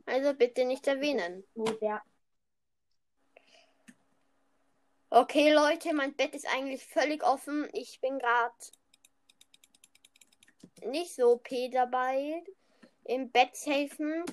Also 0.04 0.34
bitte 0.34 0.64
nicht 0.64 0.86
erwähnen. 0.86 1.44
So 1.54 1.64
der 1.64 2.02
Okay, 5.08 5.52
Leute, 5.52 5.94
mein 5.94 6.14
Bett 6.14 6.34
ist 6.34 6.46
eigentlich 6.52 6.84
völlig 6.84 7.22
offen. 7.24 7.68
Ich 7.72 8.00
bin 8.00 8.18
gerade 8.18 8.54
nicht 10.84 11.14
so 11.14 11.32
OP 11.32 11.48
dabei 11.72 12.44
im 13.08 13.30
Bett 13.30 13.54
safen, 13.56 14.24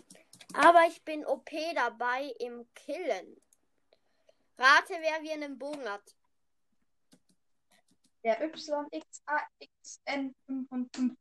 aber 0.54 0.86
ich 0.88 1.04
bin 1.04 1.26
OP 1.26 1.50
dabei 1.76 2.34
im 2.40 2.66
Killen. 2.74 3.42
Rate, 4.58 4.94
wer 5.00 5.22
wie 5.24 5.32
einen 5.32 5.58
Bogen 5.58 5.88
hat. 5.90 6.16
Der 8.24 8.40
YXAXN55. 8.42 11.16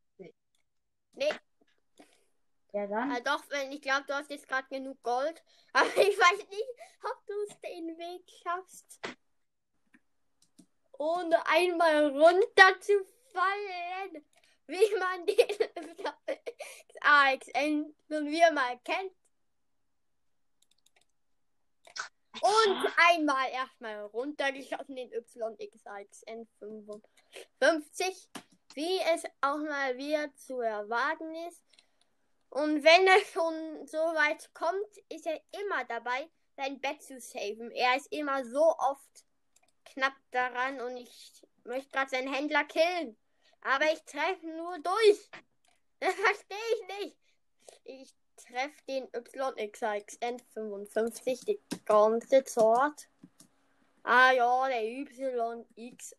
Nee, 1.14 1.32
Ja, 2.72 2.86
dann. 2.86 3.14
äh, 3.16 3.22
doch, 3.22 3.42
wenn 3.50 3.70
ich 3.72 3.82
glaube, 3.82 4.04
du 4.06 4.14
hast 4.14 4.30
jetzt 4.30 4.48
gerade 4.48 4.66
genug 4.68 5.02
Gold. 5.02 5.42
Aber 5.74 5.88
ich 5.96 6.18
weiß 6.18 6.38
nicht, 6.48 6.68
ob 7.02 7.26
du 7.26 7.34
es 7.48 7.60
den 7.60 7.98
Weg 7.98 8.22
schaffst. 8.42 9.00
Ohne 10.98 11.44
einmal 11.46 12.06
runter 12.10 12.78
zu 12.80 12.92
fallen. 13.32 14.24
Wie 14.66 14.94
man 14.98 15.26
den 15.26 15.36
AXN 17.04 17.94
nun 18.08 18.26
wir 18.26 18.52
mal 18.52 18.78
kennt. 18.84 19.12
Und 22.40 22.92
einmal 22.96 23.50
erstmal 23.50 24.00
runtergeschossen 24.06 24.96
den 24.96 25.12
YXXN 25.12 26.48
55. 26.58 28.28
Wie 28.74 28.98
es 29.14 29.24
auch 29.42 29.58
mal 29.58 29.96
wieder 29.96 30.34
zu 30.34 30.60
erwarten 30.60 31.34
ist. 31.48 31.62
Und 32.48 32.82
wenn 32.82 33.06
er 33.06 33.20
schon 33.32 33.86
so 33.86 33.98
weit 33.98 34.52
kommt, 34.54 34.96
ist 35.08 35.26
er 35.26 35.40
immer 35.52 35.84
dabei, 35.84 36.28
sein 36.56 36.80
Bett 36.80 37.02
zu 37.02 37.20
saven. 37.20 37.70
Er 37.70 37.96
ist 37.96 38.12
immer 38.12 38.44
so 38.44 38.74
oft 38.78 39.24
knapp 39.84 40.14
daran 40.30 40.80
und 40.80 40.96
ich 40.96 41.46
möchte 41.64 41.90
gerade 41.90 42.10
seinen 42.10 42.32
Händler 42.32 42.64
killen. 42.64 43.16
Aber 43.62 43.84
ich 43.92 44.02
treffe 44.02 44.46
nur 44.46 44.78
durch. 44.80 45.30
Das 46.02 46.14
verstehe 46.14 46.58
ich 46.74 46.82
nicht. 46.98 47.16
Ich 47.84 48.12
treffe 48.34 48.82
den 48.88 49.08
YXXN 49.14 50.40
55 50.52 51.44
die 51.44 51.60
ganze 51.84 52.42
Zeit. 52.42 53.08
Ah 54.02 54.32
ja, 54.32 54.66
der 54.66 54.82
YXOXN 54.84 56.10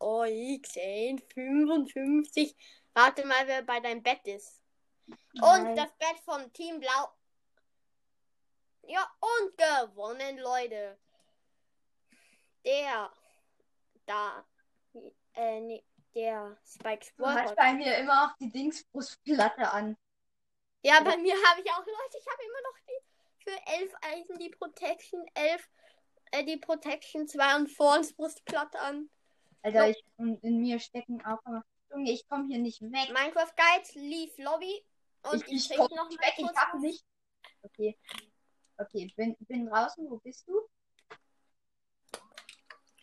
55. 1.34 2.56
Rate 2.96 3.26
mal, 3.26 3.46
wer 3.46 3.62
bei 3.64 3.82
deinem 3.82 4.02
Bett 4.02 4.26
ist. 4.26 4.62
Und 5.08 5.18
Nein. 5.42 5.76
das 5.76 5.92
Bett 5.98 6.18
von 6.24 6.54
Team 6.54 6.80
Blau. 6.80 7.10
Ja, 8.84 9.06
und 9.20 9.58
gewonnen, 9.58 10.38
Leute. 10.38 10.98
Der 12.64 13.12
da. 14.06 14.46
Äh, 15.34 15.60
nee, 15.60 15.84
der 16.16 16.58
Spike 16.66 17.08
Du 17.18 17.26
hast 17.26 17.42
Sport. 17.42 17.56
bei 17.56 17.74
mir 17.74 17.98
immer 17.98 18.26
auch 18.26 18.38
die 18.38 18.52
Dingsbrustplatte 18.52 19.70
an. 19.72 19.98
Ja, 20.84 21.02
bei 21.02 21.18
mir 21.18 21.34
habe 21.34 21.62
ich 21.62 21.72
auch 21.72 21.80
Leute, 21.86 22.18
ich 22.20 22.28
habe 22.28 22.44
immer 22.44 22.62
noch 22.62 22.78
die 22.88 23.04
für 23.44 23.68
11 23.68 23.94
Eisen 24.02 24.38
die 24.38 24.50
Protection 24.50 25.26
11, 25.34 25.70
äh, 26.32 26.46
die 26.46 26.58
Protection 26.58 27.28
2 27.28 27.56
und 27.58 27.70
Forns 27.70 28.14
Brustplatte 28.14 28.80
an. 28.80 29.10
Alter, 29.62 29.90
ich, 29.90 30.04
und 30.18 30.44
in 30.44 30.60
mir 30.60 30.80
stecken 30.80 31.24
auch 31.26 31.40
immer. 31.46 31.66
Junge, 31.92 32.12
ich 32.12 32.28
komme 32.28 32.48
hier 32.48 32.60
nicht 32.60 32.82
weg. 32.82 33.10
Minecraft 33.14 33.54
Guide, 33.56 34.00
Leave 34.00 34.42
Lobby. 34.42 34.86
Und 35.24 35.48
ich, 35.48 35.70
ich 35.70 35.78
komm 35.78 35.90
noch 35.96 36.10
nicht 36.10 36.22
weg, 36.22 36.34
ich 36.38 36.48
hab 36.48 36.74
nicht. 36.80 37.06
Okay. 37.62 37.98
Okay, 38.78 39.14
bin, 39.16 39.36
bin 39.40 39.68
draußen. 39.68 40.10
Wo 40.10 40.18
bist 40.18 40.48
du? 40.48 40.68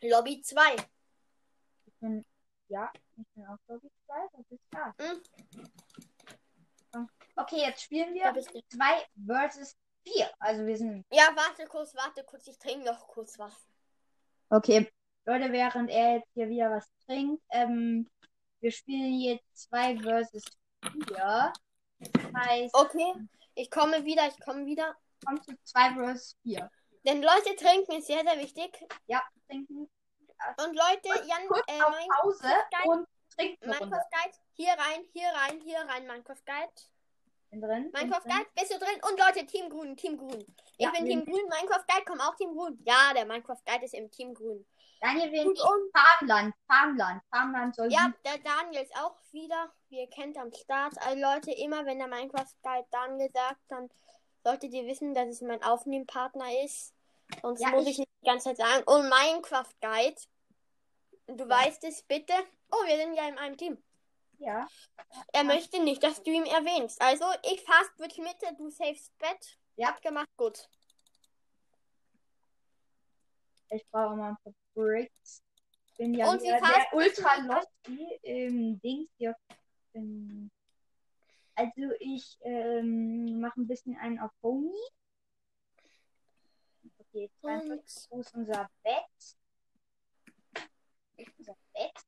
Lobby 0.03 0.43
2. 0.43 0.77
Ich 1.87 1.95
bin, 2.01 2.25
ja, 2.71 2.91
ich 3.17 3.25
bin 3.35 3.47
auch 3.47 3.59
Lobby 3.69 3.91
2. 4.07 4.15
Wo 4.33 4.43
bist 4.49 4.63
du 4.71 4.77
da? 4.77 4.95
Hm, 4.99 5.23
Okay, 7.37 7.61
jetzt 7.61 7.83
spielen 7.83 8.13
wir 8.15 8.33
bist 8.33 8.53
du. 8.55 8.61
2 8.69 9.07
versus 9.27 9.77
4. 10.07 10.31
Also 10.39 10.67
wir 10.67 10.77
sind. 10.77 11.07
Ja, 11.11 11.31
warte 11.35 11.65
kurz, 11.67 11.95
warte 11.95 12.25
kurz, 12.25 12.47
ich 12.49 12.59
trinke 12.59 12.85
noch 12.87 13.07
kurz 13.09 13.39
was. 13.39 13.55
Okay, 14.51 14.91
Leute, 15.27 15.53
während 15.53 15.91
er 15.91 16.17
jetzt 16.17 16.29
hier 16.35 16.49
wieder 16.49 16.71
was 16.71 16.87
trinkt, 17.07 17.43
ähm, 17.51 18.09
wir 18.61 18.73
spielen 18.73 19.21
jetzt 19.21 19.69
2 19.71 19.99
versus 20.01 20.43
4. 20.93 21.53
Das 21.99 22.33
heißt, 22.35 22.75
Okay, 22.75 23.15
ich 23.55 23.71
komme 23.71 24.05
wieder, 24.05 24.27
ich 24.27 24.39
komme 24.45 24.67
wieder. 24.67 24.95
kommt 25.25 25.45
zu 25.45 25.55
2 25.65 25.95
versus 25.95 26.37
4. 26.43 26.71
Denn 27.07 27.23
Leute 27.23 27.57
trinken 27.57 27.93
ist 27.93 28.07
sehr, 28.09 28.23
sehr 28.23 28.39
wichtig. 28.39 28.85
Ja, 29.07 29.23
trinken. 29.47 29.89
Und 30.65 30.75
Leute, 30.75 31.27
Jan, 31.27 31.47
Kurz 31.49 31.65
äh, 31.67 31.83
auf 31.83 31.95
Pause 32.21 32.49
Guide- 32.71 32.89
und 32.89 33.09
trinkt. 33.37 33.61
Minecraft 33.67 34.09
Guide, 34.11 34.37
hier 34.55 34.73
rein, 34.73 35.05
hier 35.13 35.29
rein, 35.29 35.61
hier 35.61 35.79
rein, 35.81 36.07
Minecraft 36.07 36.45
Guide. 36.45 36.73
Bin 37.51 37.61
drin. 37.61 37.91
Minecraft. 37.93 38.25
Guide, 38.25 38.47
bist 38.55 38.73
du 38.73 38.79
drin? 38.79 39.01
Und 39.09 39.19
Leute, 39.19 39.45
Team 39.47 39.69
Grün, 39.69 39.97
Team 39.97 40.17
Grün. 40.17 40.45
Ich 40.77 40.87
Ja, 40.87 40.91
bin 40.91 41.05
Team 41.05 41.25
Grün, 41.25 41.49
Minecraft 41.49 41.85
Guide, 41.89 42.05
komm 42.07 42.21
auch 42.21 42.35
Team 42.37 42.55
Grün. 42.55 42.81
Ja, 42.85 43.13
der 43.15 43.27
Minecraft 43.27 43.63
Guide 43.67 43.85
ist 43.85 43.95
im 43.95 44.11
Team 44.11 44.35
Grün. 44.35 44.65
Daniel 45.01 45.33
will 45.33 45.47
nicht 45.47 45.63
und 45.63 45.91
Farmland. 45.97 46.55
Farmland. 46.67 47.23
Farmland 47.31 47.75
soll 47.75 47.91
ja, 47.91 48.13
der 48.25 48.39
Daniel 48.39 48.83
ist 48.83 48.95
auch 48.97 49.17
wieder, 49.33 49.73
wie 49.89 50.01
ihr 50.01 50.11
kennt, 50.11 50.37
am 50.37 50.53
Start. 50.53 50.95
Also 50.99 51.19
Leute, 51.19 51.53
immer 51.53 51.87
wenn 51.87 51.99
der 51.99 52.07
Minecraft 52.09 52.55
Guide 52.63 52.87
Daniel 52.91 53.31
sagt, 53.33 53.61
dann 53.69 53.89
solltet 54.45 54.73
ihr 54.73 54.87
wissen, 54.87 55.15
dass 55.15 55.29
es 55.29 55.41
mein 55.41 55.63
Aufnehmpartner 55.63 56.63
ist. 56.65 56.95
Sonst 57.43 57.61
Ja, 57.61 57.71
muss 57.71 57.85
ich- 57.85 57.93
ich 57.93 57.99
nicht 57.99 58.11
die 58.23 58.27
ganze 58.27 58.55
Zeit 58.55 58.57
sagen. 58.59 58.85
Und 58.85 59.09
Minecraft 59.09 59.73
Guide, 59.81 60.21
du 61.27 61.49
weißt 61.49 61.85
es 61.85 62.03
bitte. 62.03 62.33
Oh, 62.71 62.87
wir 62.87 62.97
sind 62.97 63.15
ja 63.15 63.29
in 63.29 63.39
einem 63.39 63.57
Team. 63.57 63.83
Ja. 64.39 64.67
Er 65.33 65.45
möchte 65.45 65.83
nicht, 65.83 66.03
dass 66.03 66.23
du 66.23 66.31
ihm 66.31 66.45
erwähnst. 66.45 67.01
Also, 67.03 67.25
ich 67.45 67.63
fast 67.63 67.99
wird 67.99 68.17
Mitte, 68.19 68.55
du 68.57 68.71
safest 68.71 69.17
Bett. 69.19 69.59
Ja. 69.77 69.89
Abgemacht, 69.91 70.29
gut. 70.37 70.69
Ich 73.71 73.87
brauche 73.91 74.17
mal 74.17 74.31
ein 74.31 74.37
paar 74.43 74.53
Bricks. 74.75 75.43
Bin 75.97 76.15
ja 76.15 76.31
Und 76.31 76.41
wie 76.43 76.47
wieder 76.47 76.61
der 76.61 76.95
Ultra 76.95 77.37
Lofty 77.37 78.19
im 78.23 78.81
Dings 78.81 79.11
hier. 79.19 79.37
Ähm, 79.95 80.51
Also 81.55 81.93
ich 82.01 82.39
ähm, 82.43 83.41
mache 83.41 83.61
ein 83.61 83.67
bisschen 83.69 83.97
einen 83.99 84.19
auf 84.19 84.31
Homie. 84.43 84.73
Okay, 87.13 87.31
42. 87.41 88.11
Und 88.11 88.19
Wo 88.19 88.21
ist 88.21 88.35
unser 88.35 88.71
Bett? 88.83 89.37
Unser 91.39 91.57
Bett? 91.73 92.05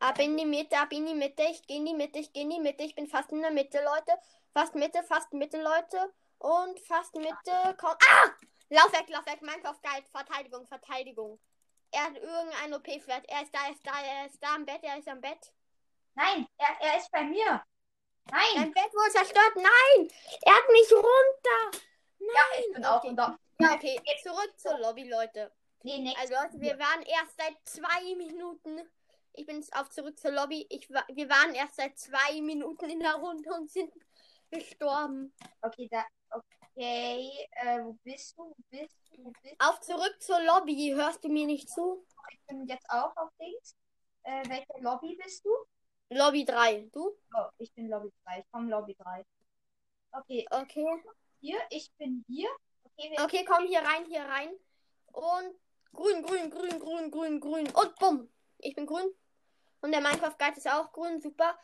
ab 0.00 0.18
in 0.20 0.36
die 0.36 0.46
Mitte, 0.46 0.78
ab 0.78 0.92
in 0.92 1.06
die 1.06 1.14
Mitte. 1.14 1.42
Ich 1.44 1.66
gehe 1.66 1.78
in 1.78 1.86
die 1.86 1.94
Mitte, 1.94 2.18
ich 2.18 2.32
gehe 2.32 2.42
in 2.42 2.50
die 2.50 2.60
Mitte. 2.60 2.84
Ich 2.84 2.94
bin 2.94 3.06
fast 3.06 3.32
in 3.32 3.42
der 3.42 3.50
Mitte, 3.50 3.82
Leute. 3.82 4.12
Fast 4.52 4.74
Mitte, 4.74 5.02
fast 5.02 5.32
Mitte, 5.32 5.60
Leute. 5.60 6.12
Und 6.38 6.78
fast 6.80 7.14
Mitte. 7.16 7.76
Komm. 7.78 7.96
Ah! 8.08 8.30
Lauf 8.70 8.92
weg, 8.92 9.08
lauf 9.08 9.26
weg. 9.26 9.42
Minecraft 9.42 9.80
Guide. 9.82 10.06
Verteidigung, 10.12 10.66
Verteidigung. 10.66 11.40
Er 11.90 12.04
hat 12.04 12.16
irgendein 12.16 12.74
OP-Schwert. 12.74 13.24
Er 13.28 13.42
ist 13.42 13.54
da, 13.54 13.66
er 13.66 13.72
ist 13.72 13.86
da, 13.86 13.92
er 14.00 14.26
ist 14.26 14.42
da 14.42 14.54
am 14.54 14.64
Bett, 14.64 14.80
er 14.82 14.98
ist 14.98 15.08
am 15.08 15.20
Bett. 15.20 15.52
Nein, 16.14 16.46
er, 16.58 16.76
er 16.80 16.98
ist 16.98 17.10
bei 17.10 17.24
mir. 17.24 17.64
Nein, 18.30 18.56
Sein 18.56 18.72
Bett 18.72 18.92
wurde 18.92 19.10
zerstört. 19.10 19.56
Nein! 19.56 20.10
Er 20.42 20.54
hat 20.54 20.68
mich 20.70 20.92
runter. 20.92 21.80
Nein! 22.18 22.64
ich 22.66 22.74
bin 22.74 22.84
auch 22.84 23.02
okay. 23.02 23.16
Ja, 23.60 23.74
okay. 23.74 24.00
Zurück 24.22 24.52
zur 24.56 24.78
Lobby, 24.78 25.08
Leute. 25.08 25.52
Nee. 25.82 26.14
Also 26.18 26.34
Leute, 26.34 26.60
wir 26.60 26.78
waren 26.78 27.02
erst 27.02 27.36
seit 27.36 27.56
zwei 27.64 28.14
Minuten. 28.16 28.80
Ich 29.32 29.46
bin 29.46 29.56
jetzt 29.56 29.74
auf 29.76 29.90
zurück 29.90 30.18
zur 30.18 30.32
Lobby. 30.32 30.66
Ich 30.70 30.90
war, 30.90 31.04
wir 31.12 31.28
waren 31.28 31.54
erst 31.54 31.76
seit 31.76 31.98
zwei 31.98 32.40
Minuten 32.40 32.88
in 32.90 33.00
der 33.00 33.14
Runde 33.14 33.50
und 33.52 33.70
sind 33.70 33.92
gestorben. 34.50 35.32
Okay, 35.62 35.88
da. 35.90 36.04
Okay, 36.30 37.30
äh, 37.52 37.80
wo 37.82 37.96
bist 38.04 38.36
du? 38.36 38.42
Wo 38.42 38.54
bist 38.70 38.96
du? 39.10 39.24
Wo 39.24 39.32
bist 39.42 39.54
Auf 39.58 39.80
zurück 39.80 40.16
zur 40.20 40.40
Lobby. 40.42 40.92
Hörst 40.94 41.24
du 41.24 41.28
mir 41.28 41.46
nicht 41.46 41.68
zu? 41.68 42.04
Ich 42.30 42.40
bin 42.46 42.66
jetzt 42.66 42.88
auch 42.90 43.16
auf 43.16 43.30
Dings. 43.40 43.76
Äh, 44.24 44.48
welche 44.48 44.82
Lobby 44.82 45.16
bist 45.22 45.44
du? 45.44 45.50
Lobby 46.10 46.44
3. 46.44 46.88
Du? 46.92 47.16
Oh, 47.34 47.48
ich 47.58 47.72
bin 47.74 47.88
Lobby 47.88 48.12
3. 48.24 48.40
Ich 48.40 48.50
komme 48.50 48.70
Lobby 48.70 48.94
3. 48.94 49.24
Okay, 50.12 50.46
Okay. 50.50 50.86
hier, 51.40 51.60
ich 51.70 51.90
bin 51.98 52.24
hier. 52.28 52.48
Okay, 52.98 53.44
komm 53.44 53.66
hier 53.66 53.80
rein, 53.80 54.04
hier 54.06 54.22
rein. 54.22 54.50
Und 55.12 55.54
grün, 55.92 56.22
grün, 56.22 56.50
grün, 56.50 56.78
grün, 56.80 57.10
grün, 57.10 57.40
grün. 57.40 57.70
Und 57.70 57.94
bumm. 57.98 58.28
Ich 58.58 58.74
bin 58.74 58.86
grün. 58.86 59.14
Und 59.80 59.92
der 59.92 60.00
Minecraft 60.00 60.36
Guide 60.38 60.56
ist 60.56 60.68
auch 60.68 60.92
grün. 60.92 61.20
Super. 61.20 61.58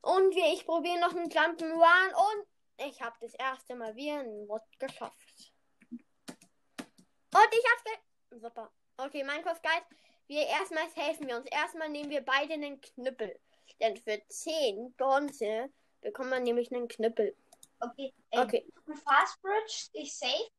Und 0.00 0.34
wir, 0.34 0.52
ich 0.52 0.64
probiere 0.64 1.00
noch 1.00 1.14
einen 1.14 1.28
Jump'n'Run 1.28 2.14
und 2.14 2.46
ich 2.86 3.02
habe 3.02 3.16
das 3.20 3.34
erste 3.34 3.74
Mal 3.74 3.94
wieder 3.96 4.20
einen 4.20 4.46
Mod 4.46 4.62
geschafft. 4.78 5.52
Und 5.90 7.48
ich 7.52 7.64
hab's 7.70 7.84
ge 7.84 8.40
Super. 8.40 8.70
Okay, 8.96 9.24
Minecraft 9.24 9.60
Guide. 9.62 9.86
Wir 10.26 10.46
erstmal 10.46 10.88
helfen 10.94 11.26
wir 11.26 11.36
uns. 11.36 11.46
Erstmal 11.50 11.88
nehmen 11.88 12.10
wir 12.10 12.22
beide 12.22 12.54
einen 12.54 12.80
Knüppel. 12.80 13.38
Denn 13.80 13.96
für 13.96 14.20
10 14.28 14.94
Bronze 14.94 15.70
bekommt 16.00 16.30
man 16.30 16.42
nämlich 16.42 16.72
einen 16.72 16.88
Knüppel. 16.88 17.36
Okay, 17.80 18.14
ey, 18.30 18.40
Okay. 18.40 18.72
Fast 19.04 19.40
Bridge, 19.42 19.88
ich 19.92 20.16
safe. 20.16 20.50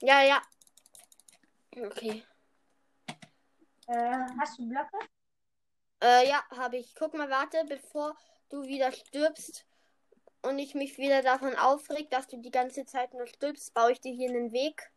Ja, 0.00 0.22
ja. 0.22 0.42
Okay. 1.76 2.24
Äh, 3.86 4.26
hast 4.38 4.58
du 4.58 4.68
Blöcke? 4.68 4.98
Äh, 6.02 6.28
ja, 6.28 6.44
habe 6.50 6.76
ich. 6.76 6.94
Guck 6.94 7.14
mal, 7.14 7.28
warte, 7.30 7.64
bevor 7.68 8.16
du 8.48 8.62
wieder 8.62 8.92
stirbst 8.92 9.66
und 10.42 10.58
ich 10.58 10.74
mich 10.74 10.98
wieder 10.98 11.22
davon 11.22 11.56
aufreg, 11.56 12.10
dass 12.10 12.28
du 12.28 12.36
die 12.36 12.50
ganze 12.50 12.84
Zeit 12.84 13.12
nur 13.12 13.26
stirbst, 13.26 13.74
baue 13.74 13.92
ich 13.92 14.00
dir 14.00 14.14
hier 14.14 14.30
einen 14.30 14.52
Weg. 14.52 14.90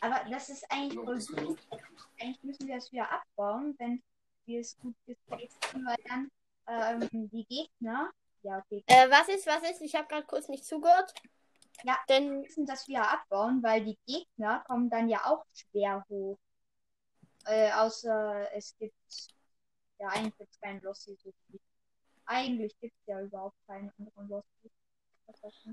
Aber 0.00 0.30
das 0.30 0.48
ist 0.48 0.64
eigentlich 0.70 1.04
voll 1.04 1.44
gut. 1.44 1.58
Eigentlich 2.18 2.42
müssen 2.42 2.66
wir 2.66 2.76
es 2.76 2.90
wieder 2.92 3.10
abbauen, 3.10 3.74
wenn 3.78 4.02
wir 4.46 4.60
es 4.60 4.76
gut 4.78 4.94
gespaced 5.06 5.56
haben, 5.72 5.86
weil 5.86 5.96
dann 6.08 6.30
ähm, 6.66 7.28
die 7.30 7.44
Gegner. 7.44 8.10
Ja, 8.42 8.58
okay. 8.58 8.82
Äh, 8.86 9.10
was 9.10 9.28
ist, 9.28 9.46
was 9.46 9.62
ist? 9.70 9.82
Ich 9.82 9.94
habe 9.94 10.08
gerade 10.08 10.26
kurz 10.26 10.48
nicht 10.48 10.64
zugehört. 10.64 11.14
Ja. 11.84 11.98
Denn, 12.08 12.30
Wir 12.30 12.38
müssen 12.40 12.66
das 12.66 12.86
wieder 12.88 13.10
abbauen, 13.10 13.62
weil 13.62 13.84
die 13.84 13.98
Gegner 14.06 14.64
kommen 14.66 14.90
dann 14.90 15.08
ja 15.08 15.24
auch 15.26 15.44
schwer 15.52 16.04
hoch. 16.08 16.38
Äh, 17.46 17.72
außer 17.72 18.48
es 18.54 18.76
gibt. 18.78 18.94
Ja, 19.98 20.08
eigentlich 20.08 20.48
keinen 20.60 20.80
Lossi 20.80 21.16
so 21.22 21.32
viel. 21.46 21.60
Eigentlich 22.24 22.78
gibt 22.80 22.94
es 23.00 23.06
ja 23.06 23.20
überhaupt 23.20 23.56
keinen 23.66 23.92
anderen 23.98 24.28
Lossi. 24.28 24.70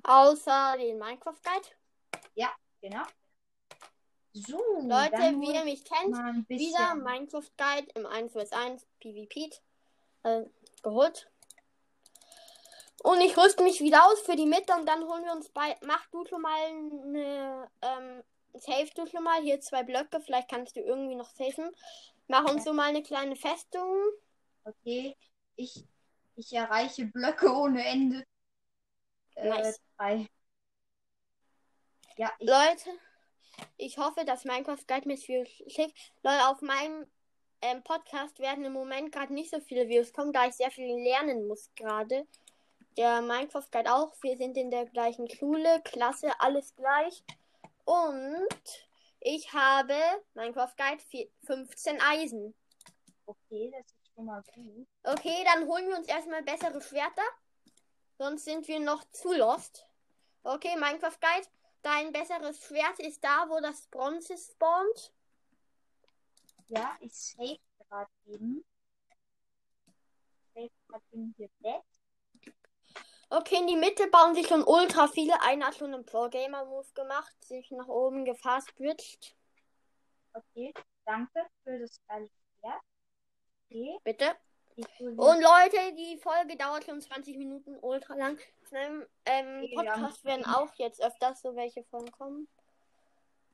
Außer 0.04 0.76
den 0.78 0.98
Minecraft 1.00 1.42
Guide. 1.44 1.68
Genau. 2.82 3.04
So, 4.34 4.58
Leute, 4.82 5.18
wie 5.42 5.54
ihr 5.54 5.64
mich 5.64 5.84
kennt, 5.84 6.16
wieder 6.48 6.96
Minecraft 6.96 7.50
Guide 7.58 7.88
im 7.96 8.06
1 8.06 8.34
vs 8.34 8.52
1 8.52 8.88
PvP 9.00 9.50
äh, 10.24 10.44
geholt. 10.84 11.30
Und 13.02 13.22
ich 13.22 13.38
rüste 13.38 13.64
mich 13.64 13.80
wieder 13.80 14.06
aus 14.06 14.22
für 14.22 14.36
die 14.36 14.46
Mitte 14.46 14.74
und 14.74 14.86
dann 14.86 15.04
holen 15.04 15.24
wir 15.24 15.32
uns 15.32 15.50
bei. 15.50 15.78
Mach 15.82 16.06
du 16.08 16.26
schon 16.26 16.42
mal 16.42 16.66
eine. 16.66 17.70
Ähm, 17.82 18.24
save 18.54 18.90
du 18.96 19.06
schon 19.08 19.24
mal. 19.24 19.42
Hier 19.42 19.62
zwei 19.62 19.84
Blöcke. 19.84 20.20
Vielleicht 20.22 20.50
kannst 20.50 20.76
du 20.76 20.82
irgendwie 20.82 21.16
noch 21.16 21.30
safen. 21.30 21.70
Mach 22.28 22.50
uns 22.50 22.64
so 22.64 22.74
mal 22.74 22.90
eine 22.90 23.02
kleine 23.02 23.36
Festung. 23.36 23.90
Okay, 24.64 25.16
ich, 25.56 25.84
ich 26.36 26.54
erreiche 26.54 27.06
Blöcke 27.06 27.52
ohne 27.52 27.84
Ende. 27.86 28.24
Äh, 29.36 29.50
Nice. 29.50 29.80
drei. 29.98 30.28
Ja, 32.18 32.32
ich, 32.38 32.48
Leute, 32.48 33.00
ich 33.78 33.98
hoffe, 33.98 34.26
dass 34.26 34.44
Minecraft 34.44 34.86
Guide 34.88 35.08
mir 35.08 35.18
viel 35.18 35.48
schickt. 35.68 35.98
Leute, 36.22 36.48
auf 36.50 36.62
meinem 36.62 37.10
ähm, 37.62 37.82
Podcast 37.84 38.40
werden 38.40 38.66
im 38.66 38.74
Moment 38.74 39.12
gerade 39.12 39.34
nicht 39.34 39.52
so 39.52 39.60
viele 39.62 39.88
Views 39.88 40.14
kommen, 40.14 40.34
da 40.34 40.46
ich 40.46 40.54
sehr 40.54 40.72
viel 40.72 41.02
lernen 41.02 41.48
muss 41.48 41.70
gerade. 41.76 42.28
Der 42.97 43.21
Minecraft 43.21 43.67
Guide 43.71 43.93
auch. 43.93 44.13
Wir 44.21 44.38
sind 44.38 44.58
in 44.58 44.71
der 44.71 44.86
gleichen 44.86 45.30
Schule, 45.30 45.82
Klasse, 45.84 46.32
alles 46.39 46.75
gleich. 46.75 47.23
Und 47.86 48.88
ich 49.21 49.54
habe 49.54 49.95
Minecraft 50.34 50.73
Guide 50.78 51.02
vier- 51.10 51.30
15 51.45 51.99
Eisen. 52.02 52.54
okay, 53.25 53.71
das 53.71 53.86
ist 53.86 54.13
schon 54.15 54.25
mal 54.25 54.43
gut. 54.54 54.88
Okay, 55.04 55.45
dann 55.45 55.67
holen 55.67 55.88
wir 55.88 55.97
uns 55.97 56.08
erstmal 56.08 56.43
bessere 56.43 56.82
Schwerter. 56.82 57.23
Sonst 58.17 58.43
sind 58.45 58.67
wir 58.67 58.80
noch 58.80 59.04
zu 59.12 59.32
lost. 59.34 59.86
Okay, 60.43 60.75
Minecraft 60.75 61.17
Guide. 61.21 61.47
Dein 61.82 62.12
besseres 62.12 62.62
Schwert 62.65 62.99
ist 62.99 63.23
da, 63.23 63.45
wo 63.47 63.62
das 63.62 63.88
Bronze 63.88 64.38
spawnt. 64.38 65.13
Ja, 66.67 66.97
ich 66.99 67.13
save 67.13 67.58
gerade 67.88 68.12
eben. 68.28 68.65
Save 70.54 70.69
gerade 70.88 71.04
eben 71.13 71.34
hier 71.38 71.49
Bett. 71.60 71.84
Okay, 73.32 73.58
in 73.58 73.68
die 73.68 73.76
Mitte 73.76 74.08
bauen 74.08 74.34
sich 74.34 74.48
schon 74.48 74.63
ultra 74.63 75.08
viele. 75.08 75.39
Einer 75.42 75.68
hat 75.68 75.76
schon 75.76 75.94
einen 75.94 76.06
Pro-Gamer-Move 76.06 76.88
gemacht, 76.96 77.32
sich 77.44 77.70
nach 77.72 77.88
oben 77.88 78.26
gefasst 78.26 78.74
switcht. 78.76 79.36
Okay, 80.34 80.74
danke 81.06 81.46
für 81.63 81.80
das 81.80 82.00
geile 82.08 82.28
Schwert. 82.28 82.82
Okay, 83.70 84.00
Bitte. 84.04 84.36
Und 85.00 85.42
Leute, 85.42 85.94
die 85.96 86.18
Folge 86.22 86.56
dauert 86.56 86.86
schon 86.86 87.02
20 87.02 87.38
Minuten, 87.38 87.78
ultra 87.82 88.15
lang. 88.15 88.39
Einem 88.72 89.06
ähm, 89.26 89.62
haben- 89.78 89.86
Podcast 89.88 90.24
werden 90.24 90.46
auch 90.46 90.74
jetzt 90.76 91.02
öfters 91.02 91.42
so 91.42 91.56
welche 91.56 91.84
Folgen 91.84 92.12
kommen. 92.12 92.48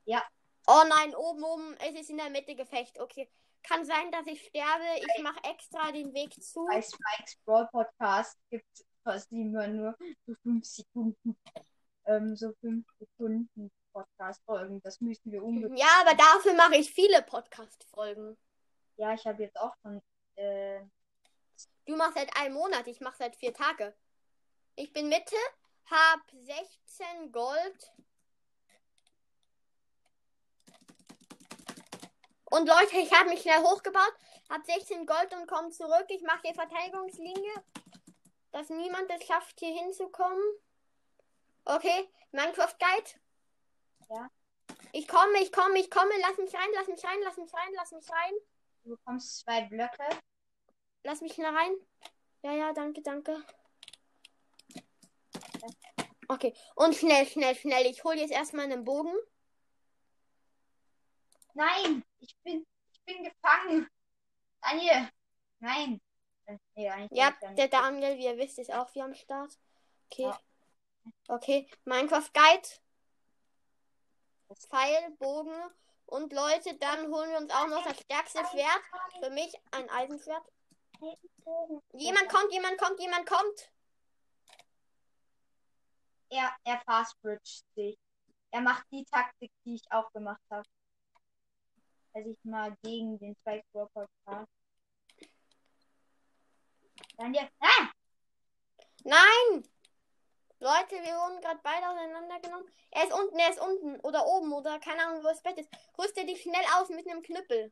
Ja. 0.06 0.24
Oh 0.68 0.84
nein, 0.88 1.16
oben, 1.16 1.44
oben, 1.44 1.78
es 1.80 2.00
ist 2.00 2.10
in 2.12 2.18
der 2.18 2.30
Mitte 2.30 2.56
Gefecht. 2.56 3.00
Okay. 3.00 3.30
Kann 3.64 3.84
sein, 3.84 4.12
dass 4.12 4.28
ich 4.28 4.46
sterbe. 4.46 4.84
Ich 5.00 5.24
mache 5.24 5.44
extra 5.44 5.92
den 5.92 6.14
Weg 6.14 6.34
zu. 6.42 6.66
bei 6.68 6.82
Spikes 6.82 7.38
Brawl 7.44 7.68
Podcast 7.72 8.38
gibt 8.52 8.66
es 8.74 8.86
fast 9.06 9.32
immer 9.32 9.68
nur 9.68 9.96
so 10.26 10.36
fünf 10.44 10.66
Sekunden. 10.66 11.38
Ähm, 12.06 12.36
so 12.36 12.54
fünf 12.60 12.86
Sekunden 13.00 13.72
Podcast-Folgen. 13.94 14.82
Das 14.82 15.00
müssen 15.00 15.32
wir 15.32 15.44
unbedingt. 15.44 15.80
Ja, 15.80 16.02
aber 16.02 16.16
dafür 16.16 16.54
mache 16.54 16.76
ich 16.76 16.92
viele 16.92 17.22
Podcast-Folgen. 17.22 18.38
Ja, 18.98 19.14
ich 19.14 19.26
habe 19.26 19.44
jetzt 19.44 19.58
auch 19.60 19.74
schon. 19.82 20.02
Äh, 20.36 20.82
Du 21.86 21.96
machst 21.96 22.16
seit 22.16 22.36
einem 22.36 22.56
Monat, 22.56 22.88
ich 22.88 23.00
mache 23.00 23.18
seit 23.18 23.36
vier 23.36 23.54
Tage. 23.54 23.96
Ich 24.76 24.92
bin 24.92 25.08
Mitte, 25.08 25.36
hab 25.86 26.20
16 26.32 27.32
Gold. 27.32 27.94
Und 32.46 32.68
Leute, 32.68 32.98
ich 32.98 33.14
habe 33.14 33.30
mich 33.30 33.42
schnell 33.42 33.62
hochgebaut, 33.62 34.14
hab 34.50 34.66
16 34.66 35.06
Gold 35.06 35.34
und 35.36 35.48
komme 35.48 35.70
zurück. 35.70 36.06
Ich 36.10 36.24
mache 36.24 36.42
die 36.48 36.56
Verteidigungslinie, 36.56 37.54
dass 38.56 38.70
niemand 38.70 39.12
es 39.12 39.28
schafft, 39.28 39.60
hier 39.60 39.78
hinzukommen. 39.78 40.42
Okay, 41.66 42.08
Minecraft 42.32 42.74
Guide. 42.80 43.10
Ja. 44.10 44.30
Ich 44.94 45.10
komme, 45.10 45.42
ich 45.42 45.52
komme, 45.52 45.78
ich 45.78 45.92
komme. 45.92 46.12
Lass 46.22 46.38
mich 46.38 46.56
rein, 46.56 46.70
lass 46.74 46.88
mich 46.88 47.04
rein, 47.04 47.20
lass 47.22 47.36
mich 47.36 47.54
rein, 47.54 47.74
lass 47.76 47.92
mich 47.92 48.10
rein. 48.10 48.34
du 48.84 48.92
bekommst 48.92 49.40
zwei 49.40 49.64
Blöcke. 49.64 50.08
Lass 51.04 51.20
mich 51.20 51.34
schnell 51.34 51.54
rein. 51.54 51.76
Ja, 52.44 52.54
ja, 52.54 52.72
danke, 52.72 53.02
danke. 53.02 53.44
Okay, 56.30 56.54
und 56.76 56.96
schnell, 56.96 57.28
schnell, 57.28 57.56
schnell. 57.56 57.86
Ich 57.88 58.06
hole 58.06 58.22
jetzt 58.22 58.32
erstmal 58.32 58.72
einen 58.72 58.86
Bogen. 58.86 59.14
Nein, 61.56 62.06
ich 62.20 62.38
bin, 62.38 62.66
ich 62.94 63.04
bin 63.04 63.22
gefangen. 63.22 63.90
Daniel. 64.62 65.10
Nein. 65.60 66.00
Nee, 66.48 67.08
Ja, 67.12 67.34
der 67.58 67.68
Daniel, 67.68 68.18
wie 68.18 68.26
ihr 68.26 68.38
wisst, 68.38 68.60
ist 68.60 68.72
auch 68.72 68.94
wieder 68.94 69.06
am 69.06 69.14
Start. 69.16 69.58
Okay. 70.12 70.24
Ja. 70.24 70.40
Okay, 71.28 71.70
Minecraft 71.86 72.30
Guide. 72.34 72.68
Pfeil, 74.54 75.12
Bogen. 75.18 75.56
Und 76.08 76.34
Leute, 76.34 76.76
dann 76.78 77.12
holen 77.12 77.32
wir 77.32 77.38
uns 77.38 77.52
auch 77.52 77.68
noch 77.68 77.84
das 77.84 78.00
stärkste 78.00 78.40
Schwert. 78.52 78.82
Für 79.20 79.32
mich 79.32 79.54
ein 79.72 79.90
Eisenschwert. 79.90 80.44
Jemand 81.94 82.30
kommt, 82.30 82.52
jemand 82.52 82.78
kommt, 82.78 83.00
jemand 83.00 83.28
kommt. 83.28 83.72
Er, 86.30 86.56
er 86.64 86.82
fastbridget 86.86 87.66
sich. 87.76 87.98
Er 88.52 88.62
macht 88.62 88.86
die 88.92 89.04
Taktik, 89.06 89.52
die 89.66 89.76
ich 89.76 89.92
auch 89.92 90.12
gemacht 90.12 90.42
habe. 90.50 90.68
Als 92.14 92.28
ich 92.28 92.38
mal 92.44 92.76
gegen 92.84 93.18
den 93.20 93.36
Spike 93.36 93.66
Brawl 93.74 94.08
Ah! 97.18 97.92
Nein! 99.04 99.68
Leute, 100.60 100.96
wir 100.96 101.14
wurden 101.16 101.42
gerade 101.42 101.60
beide 101.64 101.88
auseinandergenommen. 101.90 102.68
Er 102.92 103.04
ist 103.04 103.14
unten, 103.14 103.38
er 103.38 103.50
ist 103.50 103.60
unten. 103.60 104.00
Oder 104.02 104.26
oben. 104.26 104.52
Oder 104.54 104.80
keine 104.80 105.06
Ahnung, 105.06 105.24
wo 105.24 105.28
das 105.28 105.44
Bett 105.44 105.58
ist. 105.58 105.70
Rüste 105.98 106.26
dich 106.26 106.42
schnell 106.42 106.66
aus 106.76 106.90
mit 106.90 107.08
einem 107.08 107.22
Knüppel. 107.22 107.72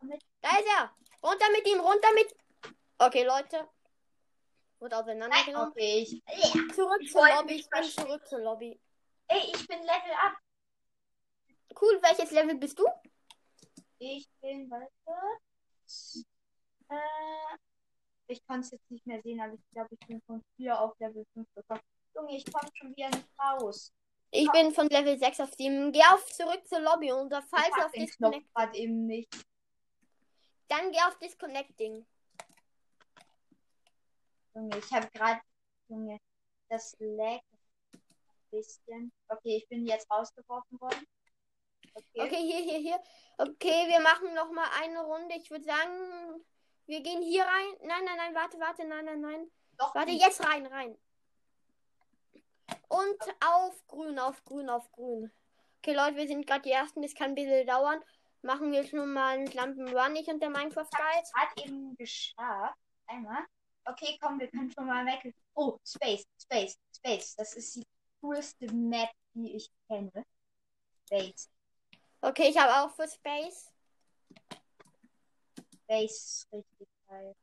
Nein. 0.00 0.18
Da 0.40 0.48
ist 0.58 0.66
er. 0.66 0.94
Runter 1.22 1.50
mit 1.52 1.66
ihm, 1.68 1.80
runter 1.80 2.12
mit. 2.14 2.34
Okay, 2.98 3.24
Leute. 3.24 3.68
Wurde 4.78 4.96
Nein, 4.96 5.02
auseinandergenommen. 5.04 5.70
okay. 5.70 5.98
Ich, 6.00 6.12
ja. 6.12 6.74
Zurück 6.74 7.00
Ich 7.00 7.12
zur 7.12 7.28
Lobby. 7.28 7.54
Ich 7.54 7.68
bin 7.68 7.84
zurück 7.84 8.26
zur 8.26 8.40
Lobby. 8.40 8.80
Ey, 9.28 9.52
ich 9.54 9.66
bin 9.68 9.78
Level 9.80 10.12
up. 10.24 10.38
Cool, 11.80 12.00
welches 12.02 12.30
Level 12.30 12.56
bist 12.56 12.78
du? 12.78 12.84
Ich 13.98 14.28
bin, 14.40 14.70
warte. 14.70 14.90
Äh, 16.90 17.56
ich 18.26 18.44
kann 18.46 18.60
es 18.60 18.70
jetzt 18.70 18.90
nicht 18.90 19.06
mehr 19.06 19.20
sehen, 19.22 19.40
aber 19.40 19.54
ich 19.54 19.70
glaube, 19.72 19.88
ich 19.92 20.06
bin 20.06 20.20
von 20.22 20.42
4 20.56 20.78
auf 20.78 20.98
Level 20.98 21.24
5 21.34 21.46
gekommen. 21.54 21.80
Junge, 22.14 22.36
ich 22.36 22.52
komme 22.52 22.68
schon 22.74 22.94
wieder 22.96 23.08
nicht 23.10 23.28
raus. 23.38 23.92
Ich 24.32 24.50
bin 24.52 24.72
von 24.72 24.88
Level 24.88 25.18
6 25.18 25.40
auf 25.40 25.52
7. 25.54 25.90
Geh 25.92 26.02
auf 26.02 26.24
zurück 26.26 26.66
zur 26.68 26.80
Lobby 26.80 27.10
und 27.12 27.30
da 27.30 27.42
falls 27.42 27.72
auf 27.84 27.90
den 27.92 28.06
Disconnect. 28.06 28.54
gerade 28.54 28.76
eben 28.76 29.06
nicht. 29.06 29.28
Dann 30.68 30.92
geh 30.92 30.98
auf 30.98 31.18
Disconnecting. 31.18 32.06
Junge, 34.54 34.78
ich 34.78 34.92
habe 34.92 35.08
gerade, 35.10 35.40
Junge, 35.88 36.18
das 36.68 36.96
lag 37.00 37.40
ein 37.92 38.00
bisschen. 38.50 39.12
Okay, 39.28 39.56
ich 39.56 39.68
bin 39.68 39.86
jetzt 39.86 40.08
rausgeworfen 40.10 40.80
worden. 40.80 41.04
Okay. 41.92 42.22
Okay, 42.22 42.36
hier, 42.36 42.60
hier, 42.60 42.78
hier. 42.78 43.02
Okay, 43.38 43.88
wir 43.88 44.00
machen 44.00 44.32
noch 44.34 44.52
mal 44.52 44.68
eine 44.80 45.02
Runde. 45.02 45.34
Ich 45.34 45.50
würde 45.50 45.64
sagen, 45.64 46.44
wir 46.90 47.02
gehen 47.02 47.22
hier 47.22 47.44
rein. 47.44 47.76
Nein, 47.82 48.04
nein, 48.04 48.16
nein, 48.16 48.34
warte, 48.34 48.58
warte, 48.58 48.84
nein, 48.84 49.04
nein, 49.04 49.20
nein. 49.20 49.50
Doch, 49.78 49.94
Warte, 49.94 50.10
nicht. 50.10 50.22
jetzt 50.22 50.44
rein, 50.44 50.66
rein. 50.66 50.98
Und 52.88 53.22
auf 53.40 53.86
grün, 53.86 54.18
auf 54.18 54.44
grün, 54.44 54.68
auf 54.68 54.90
grün. 54.92 55.32
Okay, 55.78 55.94
Leute, 55.94 56.16
wir 56.16 56.26
sind 56.28 56.46
gerade 56.46 56.62
die 56.62 56.72
Ersten. 56.72 57.00
Das 57.02 57.14
kann 57.14 57.30
ein 57.30 57.34
bisschen 57.34 57.66
dauern. 57.66 58.02
Machen 58.42 58.72
wir 58.72 58.84
schon 58.84 59.12
mal 59.12 59.38
einen 59.38 59.46
Lampenrun, 59.46 60.16
ich 60.16 60.26
und 60.28 60.40
der 60.40 60.50
Minecraft 60.50 60.90
Guide. 60.90 61.28
Hat 61.34 61.64
eben 61.64 61.96
geschafft. 61.96 62.76
Einmal. 63.06 63.44
Okay, 63.84 64.18
komm, 64.20 64.38
wir 64.38 64.48
können 64.48 64.70
schon 64.70 64.86
mal 64.86 65.06
weg. 65.06 65.34
Oh, 65.54 65.78
Space, 65.84 66.26
Space, 66.42 66.78
Space. 66.94 67.34
Das 67.36 67.54
ist 67.54 67.76
die 67.76 67.86
coolste 68.20 68.72
Map, 68.72 69.10
die 69.34 69.56
ich 69.56 69.70
kenne. 69.88 70.24
Space. 71.06 71.50
Okay, 72.20 72.48
ich 72.48 72.58
habe 72.58 72.72
auch 72.74 72.94
für 72.94 73.08
Space. 73.08 73.70
Space 75.90 76.12
ist 76.12 76.52
richtig 76.52 76.88
geil. 77.08 77.34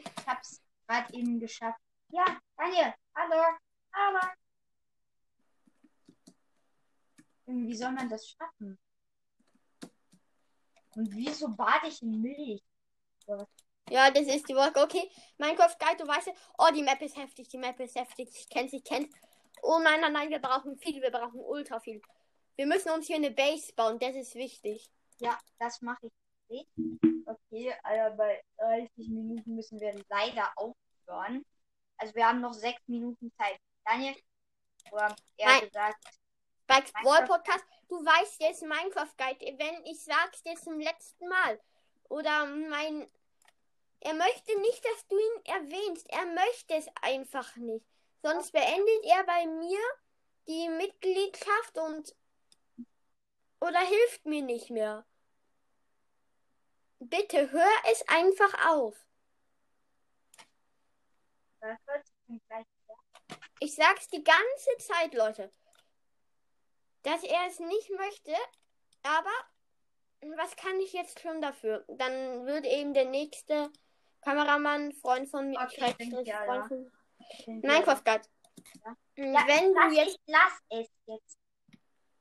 Ich 0.00 0.26
hab's 0.26 0.60
gerade 0.88 1.14
eben 1.14 1.38
geschafft. 1.38 1.80
Ja, 2.08 2.24
Daniel, 2.56 2.92
hallo, 3.14 3.40
hallo. 3.92 4.20
Wie 7.46 7.76
soll 7.76 7.92
man 7.92 8.08
das 8.08 8.28
schaffen? 8.28 8.76
Und 10.96 11.14
wieso 11.14 11.48
bade 11.54 11.86
ich 11.86 12.02
in 12.02 12.20
Milch? 12.20 12.62
Ja, 13.88 14.10
das 14.10 14.26
ist 14.26 14.48
die 14.48 14.56
Wolke. 14.56 14.82
Okay, 14.82 15.08
Minecraft 15.38 15.76
Guide, 15.78 16.02
du 16.02 16.08
weißt 16.08 16.26
ja. 16.26 16.32
Oh, 16.58 16.70
die 16.74 16.82
Map 16.82 17.00
ist 17.00 17.16
heftig, 17.16 17.48
die 17.48 17.58
Map 17.58 17.78
ist 17.78 17.94
heftig. 17.94 18.28
Ich 18.34 18.48
kenn's, 18.48 18.72
ich 18.72 18.82
kenn's. 18.82 19.14
Oh 19.62 19.78
nein, 19.78 20.00
nein, 20.00 20.12
nein, 20.12 20.30
wir 20.30 20.40
brauchen 20.40 20.76
viel, 20.78 21.00
wir 21.00 21.12
brauchen 21.12 21.38
ultra 21.38 21.78
viel. 21.78 22.02
Wir 22.56 22.66
müssen 22.66 22.90
uns 22.90 23.06
hier 23.06 23.16
eine 23.16 23.30
Base 23.30 23.72
bauen, 23.74 24.00
das 24.00 24.16
ist 24.16 24.34
wichtig. 24.34 24.90
Ja, 25.18 25.38
das 25.58 25.80
mache 25.80 26.06
ich 26.06 26.12
nicht. 26.48 26.68
Okay, 27.26 27.74
also 27.82 28.16
bei 28.16 28.42
30 28.58 29.08
Minuten 29.08 29.54
müssen 29.54 29.80
wir 29.80 29.94
leider 30.08 30.52
aufhören. 30.56 31.44
Also 31.96 32.14
wir 32.14 32.26
haben 32.26 32.40
noch 32.40 32.52
sechs 32.52 32.82
Minuten 32.86 33.32
Zeit. 33.38 33.58
Daniel, 33.84 34.14
oder 34.90 35.14
eher 35.36 35.46
Nein. 35.46 35.60
gesagt, 35.60 36.04
Bei 36.66 36.80
Brawl 37.02 37.24
Podcast, 37.26 37.64
du 37.88 37.96
weißt 38.04 38.40
jetzt 38.40 38.62
Minecraft 38.62 39.14
Guide, 39.16 39.58
wenn 39.58 39.86
ich 39.86 40.02
sag's 40.02 40.42
dir 40.42 40.56
zum 40.56 40.78
letzten 40.80 41.28
Mal. 41.28 41.60
Oder 42.08 42.46
mein. 42.46 43.06
Er 44.00 44.14
möchte 44.14 44.60
nicht, 44.60 44.84
dass 44.84 45.06
du 45.06 45.16
ihn 45.16 45.44
erwähnst. 45.44 46.10
Er 46.10 46.26
möchte 46.26 46.74
es 46.74 46.86
einfach 47.00 47.54
nicht. 47.56 47.86
Sonst 48.22 48.52
beendet 48.52 49.04
er 49.04 49.24
bei 49.24 49.46
mir 49.46 49.78
die 50.48 50.68
Mitgliedschaft 50.68 51.78
und. 51.78 52.14
Oder 53.62 53.78
hilft 53.78 54.26
mir 54.26 54.42
nicht 54.42 54.70
mehr. 54.70 55.06
Bitte 56.98 57.52
hör 57.52 57.70
es 57.92 58.02
einfach 58.08 58.52
auf. 58.70 58.96
Ich 63.60 63.76
sag's 63.76 64.08
die 64.08 64.24
ganze 64.24 64.76
Zeit, 64.78 65.14
Leute. 65.14 65.52
Dass 67.04 67.22
er 67.22 67.46
es 67.46 67.60
nicht 67.60 67.90
möchte, 67.90 68.34
aber 69.04 69.30
Was 70.38 70.54
kann 70.56 70.78
ich 70.80 70.92
jetzt 70.92 71.20
schon 71.20 71.40
dafür? 71.40 71.84
Dann 71.88 72.44
würde 72.46 72.68
eben 72.68 72.94
der 72.94 73.04
nächste 73.06 73.70
Kameramann, 74.22 74.92
Freund 74.92 75.28
von 75.28 75.50
mir, 75.50 75.60
Okay, 75.60 75.94
ja 76.24 76.44
Freund 76.44 76.62
da. 76.64 76.68
von 76.68 76.92
Den 77.46 77.60
Minecraft 77.60 78.02
Guide. 78.04 78.28
Ja. 78.84 78.96
Hm, 79.16 79.34
Ja, 79.34 79.46
Wenn 79.46 79.72
du 79.74 79.80
lass, 79.80 79.96
jetzt. 79.96 80.14
ich, 80.14 80.20
lass 80.26 80.52
es 80.70 80.88
jetzt. 81.06 81.38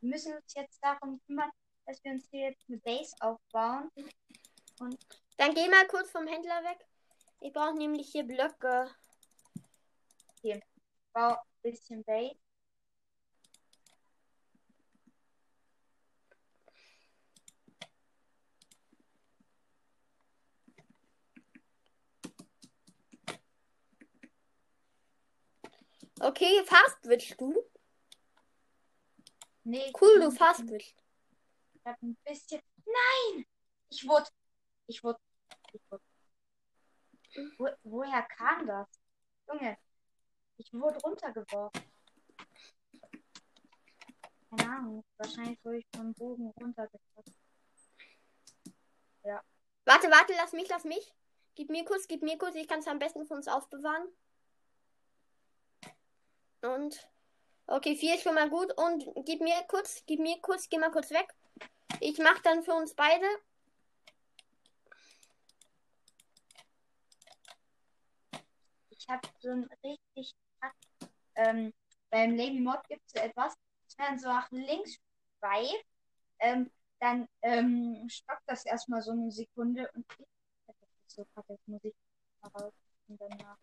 Wir 0.02 0.10
müssen 0.10 0.34
uns 0.34 0.54
jetzt 0.56 0.84
darum 0.84 1.22
kümmern, 1.28 1.52
dass 1.86 2.04
wir 2.04 2.14
uns 2.14 2.28
hier 2.32 2.50
jetzt 2.50 2.68
eine 2.68 2.80
Base 2.80 3.14
aufbauen. 3.20 3.92
Dann 5.38 5.54
geh 5.54 5.68
mal 5.70 5.88
kurz 5.88 6.10
vom 6.10 6.26
Händler 6.26 6.64
weg. 6.64 6.80
Ich 7.40 7.54
brauche 7.54 7.76
nämlich 7.76 8.12
hier 8.12 8.24
Blöcke. 8.24 8.90
Bau 11.14 11.34
ein 11.34 11.38
bisschen 11.62 12.04
Base. 12.04 12.36
Okay, 26.20 26.64
fast 26.66 26.98
willst 27.04 27.40
du? 27.40 27.71
Nee, 29.64 29.92
Cool, 30.00 30.20
du 30.20 30.32
fast 30.32 30.68
willst. 30.68 31.04
Ich 31.74 31.86
hab 31.86 32.02
ein 32.02 32.16
bisschen. 32.26 32.62
Nein! 32.86 33.46
Ich 33.90 34.08
wurde. 34.08 34.30
Ich 34.88 35.04
wurde. 35.04 35.20
Ich 35.74 35.82
wurde. 35.90 36.04
Wo, 37.58 37.70
woher 37.84 38.24
kam 38.24 38.66
das? 38.68 38.88
Junge. 39.48 39.78
Ich 40.58 40.74
wurde 40.74 41.00
runtergeworfen. 41.00 41.82
Keine 44.50 44.70
Ahnung. 44.70 45.04
Wahrscheinlich 45.18 45.64
wurde 45.64 45.78
ich 45.78 45.88
vom 45.96 46.14
Bogen 46.14 46.52
runtergeworfen. 46.60 47.36
Warte, 49.86 50.10
warte, 50.12 50.34
lass 50.38 50.54
mich, 50.54 50.70
lass 50.70 50.84
mich. 50.84 51.14
Gib 51.56 51.70
mir 51.70 51.84
kurz, 51.84 52.08
gib 52.08 52.22
mir 52.22 52.38
kurz. 52.38 52.56
Ich 52.56 52.68
kann 52.68 52.80
es 52.80 52.88
am 52.88 53.00
besten 53.00 53.26
für 53.26 53.34
uns 53.34 53.48
aufbewahren. 53.48 54.08
Und. 56.62 57.10
Okay, 57.72 57.96
vier 57.96 58.16
ist 58.16 58.24
schon 58.24 58.36
mal 58.36 58.50
gut. 58.50 58.74
Und 58.78 59.06
gib 59.26 59.40
mir 59.40 59.56
kurz, 59.70 60.04
gib 60.06 60.20
mir 60.20 60.38
kurz, 60.42 60.68
geh 60.68 60.78
mal 60.78 60.92
kurz 60.92 61.10
weg. 61.12 61.34
Ich 62.02 62.18
mach 62.18 62.40
dann 62.42 62.64
für 62.64 62.74
uns 62.74 62.94
beide. 62.94 63.26
Ich 68.90 69.08
habe 69.08 69.26
so 69.40 69.50
ein 69.52 69.70
richtig. 69.86 70.36
Ähm, 71.36 71.74
beim 72.10 72.36
Lady 72.36 72.60
Mod 72.60 72.86
gibt 72.90 73.04
es 73.06 73.14
so 73.14 73.20
etwas. 73.22 73.54
Wenn 73.98 74.06
man 74.06 74.20
so 74.20 74.28
nach 74.28 74.52
links 74.52 74.98
schweift, 75.40 75.86
ähm, 76.40 76.70
dann 77.00 77.30
ähm, 77.42 78.06
stoppt 78.10 78.44
das 78.48 78.66
erstmal 78.66 79.02
so 79.02 79.12
eine 79.12 79.32
Sekunde 79.32 79.90
und 79.96 80.06
ich. 80.20 80.26
Das 80.68 80.76
so 81.08 81.26
jetzt 81.48 81.68
muss 81.70 81.84
ich 81.86 81.96
mal 82.42 82.50
raus 82.50 82.74
und 83.08 83.22
danach. 83.22 83.58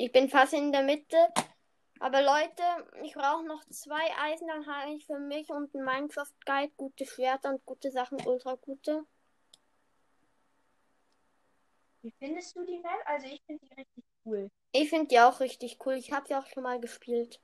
Ich 0.00 0.12
bin 0.12 0.30
fast 0.30 0.54
in 0.54 0.72
der 0.72 0.82
Mitte. 0.82 1.18
Aber 1.98 2.22
Leute, 2.22 2.62
ich 3.02 3.12
brauche 3.12 3.44
noch 3.44 3.62
zwei 3.68 4.00
Eisen, 4.18 4.48
dann 4.48 4.66
habe 4.66 4.94
ich 4.94 5.04
für 5.04 5.18
mich 5.18 5.50
und 5.50 5.74
einen 5.74 5.84
Minecraft 5.84 6.32
Guide 6.46 6.72
gute 6.78 7.04
Schwerter 7.04 7.50
und 7.50 7.66
gute 7.66 7.90
Sachen, 7.90 8.18
ultra 8.26 8.54
gute. 8.54 9.04
Wie 12.00 12.14
findest 12.18 12.56
du 12.56 12.64
die 12.64 12.78
Map? 12.78 12.98
Also 13.04 13.26
ich 13.26 13.42
finde 13.44 13.66
die 13.66 13.74
richtig 13.74 14.04
cool. 14.24 14.50
Ich 14.72 14.88
finde 14.88 15.08
die 15.08 15.20
auch 15.20 15.38
richtig 15.38 15.76
cool. 15.84 15.92
Ich 15.92 16.10
habe 16.12 16.26
sie 16.26 16.34
auch 16.34 16.46
schon 16.46 16.62
mal 16.62 16.80
gespielt. 16.80 17.38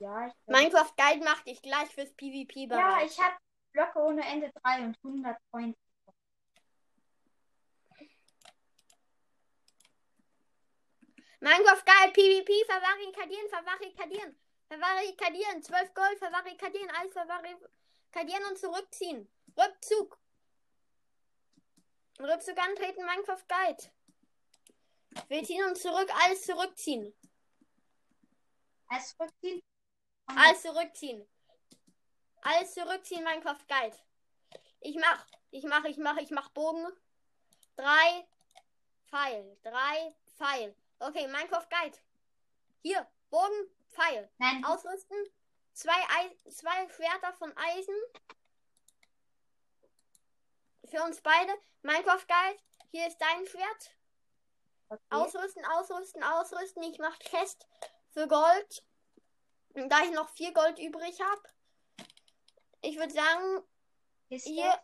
Ja, 0.00 0.26
ich 0.26 0.34
Minecraft 0.44 0.92
Guide 0.98 1.24
macht 1.24 1.46
dich 1.46 1.62
gleich 1.62 1.88
fürs 1.88 2.12
PvP 2.12 2.64
ja, 2.64 2.66
bereit. 2.66 3.06
ich 3.06 3.18
habe 3.18 3.36
Blöcke 3.72 3.98
ohne 4.00 4.22
Ende 4.22 4.52
3 4.62 4.84
und 4.84 4.98
100 5.02 5.38
Points. 5.50 5.83
Minecraft 11.40 11.84
Guide, 11.84 12.12
PvP, 12.12 12.64
verbarrikadieren, 12.66 13.48
verbarrikadieren, 13.48 14.36
verbarrikadieren, 14.68 15.62
12 15.62 15.94
Gold, 15.94 16.18
verbarrikadieren, 16.18 16.90
alles 16.90 17.12
verbarrikadieren 17.12 18.44
und 18.50 18.58
zurückziehen. 18.58 19.28
Rückzug. 19.56 20.18
Rückzug 22.20 22.58
antreten, 22.58 23.04
Minecraft 23.04 23.44
Guide. 23.48 23.90
Wir 25.28 25.44
ziehen 25.44 25.64
uns 25.64 25.82
zurück, 25.82 26.10
alles 26.24 26.42
zurückziehen. 26.42 27.14
Alles 28.88 29.16
zurückziehen. 29.16 29.62
Alles 30.26 30.62
zurückziehen. 30.62 31.28
Alles 32.42 32.74
zurückziehen, 32.74 33.24
Minecraft 33.24 33.66
Guide. 33.68 33.96
Ich 34.80 34.96
mach, 34.96 35.26
ich 35.50 35.64
mach, 35.64 35.84
ich 35.84 35.96
mach, 35.96 36.16
ich 36.18 36.30
mach 36.30 36.48
Bogen. 36.50 36.86
Drei 37.76 38.26
Pfeil. 39.08 39.56
Drei 39.62 40.14
Pfeil. 40.36 40.74
Okay, 41.06 41.26
Minecraft 41.28 41.68
Guide. 41.68 41.98
Hier, 42.80 43.06
Bogen, 43.28 43.68
Pfeil. 43.90 44.30
Nein, 44.38 44.64
Ausrüsten. 44.64 45.18
Zwei, 45.74 45.92
Ei 45.92 46.34
zwei 46.50 46.88
Schwerter 46.88 47.34
von 47.34 47.54
Eisen. 47.58 47.94
Für 50.86 51.02
uns 51.02 51.20
beide. 51.20 51.52
Minecraft 51.82 52.26
Guide. 52.26 52.58
Hier 52.90 53.06
ist 53.06 53.18
dein 53.18 53.46
Schwert. 53.46 53.96
okay. 54.88 55.02
Ausrüsten, 55.10 55.62
ausrüsten, 55.66 56.22
ausrüsten. 56.22 56.82
Ich 56.84 56.98
mach 56.98 57.18
Chest 57.18 57.66
für 58.14 58.26
Gold. 58.26 58.82
Und 59.74 59.90
da 59.90 60.04
ich 60.04 60.12
noch 60.12 60.30
vier 60.30 60.54
Gold 60.54 60.78
übrig 60.78 61.20
habe. 61.20 61.42
Ich 62.80 62.96
würde 62.96 63.12
sagen, 63.12 63.62
Kiste. 64.28 64.48
hier, 64.48 64.82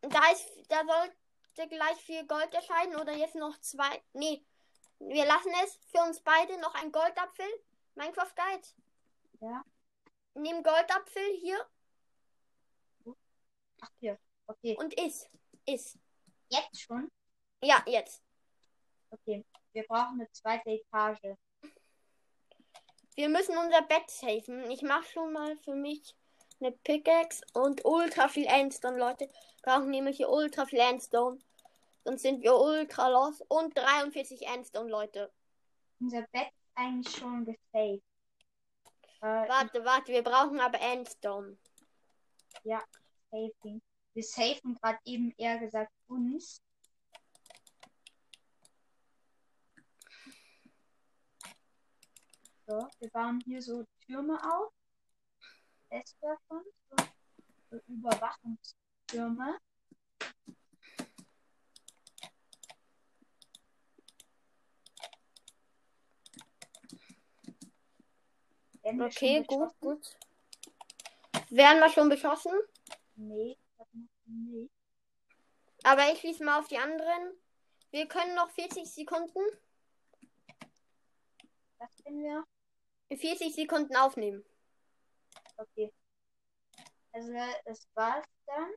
da 0.00 0.30
ist, 0.30 0.48
da 0.68 0.82
sollte 0.86 1.68
gleich 1.68 1.98
vier 1.98 2.24
Gold 2.26 2.54
erscheinen 2.54 2.96
oder 2.96 3.12
jetzt 3.12 3.34
noch 3.34 3.58
zwei. 3.60 4.02
Nee, 4.14 4.46
wir 4.98 5.24
lassen 5.26 5.52
es 5.64 5.78
für 5.86 6.02
uns 6.02 6.20
beide 6.20 6.58
noch 6.60 6.74
ein 6.74 6.92
Goldapfel. 6.92 7.46
Minecraft 7.94 8.34
Guide. 8.34 8.68
Ja. 9.40 9.64
Nehmen 10.34 10.62
Goldapfel 10.62 11.34
hier 11.40 11.66
Ach, 13.80 13.90
hier. 14.00 14.18
Okay, 14.46 14.76
und 14.78 14.94
iss. 14.94 15.28
Iss. 15.66 15.98
jetzt 16.48 16.80
schon. 16.80 17.10
Ja, 17.62 17.82
jetzt. 17.86 18.22
Okay, 19.10 19.44
wir 19.72 19.84
brauchen 19.84 20.20
eine 20.20 20.30
zweite 20.32 20.70
Etage. 20.70 21.36
Wir 23.14 23.28
müssen 23.28 23.56
unser 23.56 23.82
Bett 23.82 24.10
safen. 24.10 24.70
Ich 24.70 24.82
mache 24.82 25.04
schon 25.04 25.32
mal 25.32 25.56
für 25.58 25.74
mich 25.74 26.14
eine 26.60 26.72
Pickaxe 26.72 27.44
und 27.52 27.84
ultra 27.84 28.28
viel 28.28 28.46
Endstone, 28.46 28.98
Leute. 28.98 29.28
Brauchen 29.62 29.90
nämlich 29.90 30.18
hier 30.18 30.28
ultra 30.28 30.66
viel 30.66 30.80
Endstone. 30.80 31.38
Sonst 32.08 32.22
sind 32.22 32.42
wir 32.42 32.54
ultra 32.54 33.08
los. 33.08 33.42
Und 33.48 33.76
43 33.76 34.46
Endstone, 34.46 34.88
Leute. 34.88 35.30
Unser 36.00 36.22
Bett 36.32 36.48
ist 36.48 36.70
eigentlich 36.74 37.14
schon 37.14 37.44
gesaved. 37.44 38.02
Äh, 39.20 39.26
Warte, 39.26 39.84
warte, 39.84 40.12
wir 40.12 40.22
brauchen 40.22 40.58
aber 40.58 40.80
Endstone. 40.80 41.58
Saving. 43.30 43.82
Wir 44.14 44.22
safen 44.22 44.74
gerade 44.76 44.98
eben 45.04 45.34
eher 45.36 45.58
gesagt 45.58 45.92
uns. 46.06 46.62
So, 52.66 52.88
wir 53.00 53.10
bauen 53.10 53.42
hier 53.44 53.60
so 53.60 53.84
Türme 54.06 54.42
auf. 54.50 54.72
Davon. 56.22 56.64
So, 56.88 57.04
so 57.68 57.76
Überwachungstürme. 57.86 59.58
Okay, 69.00 69.44
gut, 69.46 69.72
gut. 69.80 70.16
Werden 71.50 71.80
wir 71.80 71.90
schon 71.90 72.08
beschossen? 72.08 72.52
Nee, 73.16 73.56
das 73.76 73.86
nicht. 74.26 74.70
Aber 75.84 76.12
ich 76.12 76.20
schließe 76.20 76.44
mal 76.44 76.58
auf 76.58 76.68
die 76.68 76.78
anderen. 76.78 77.32
Wir 77.90 78.06
können 78.06 78.34
noch 78.34 78.50
40 78.50 78.86
Sekunden. 78.86 79.40
Das 81.78 81.90
können 82.04 82.22
wir. 82.22 82.44
40 83.16 83.54
Sekunden 83.54 83.96
aufnehmen. 83.96 84.44
Okay. 85.56 85.92
Also, 87.12 87.32
das 87.64 87.88
war's 87.94 88.26
dann. 88.46 88.70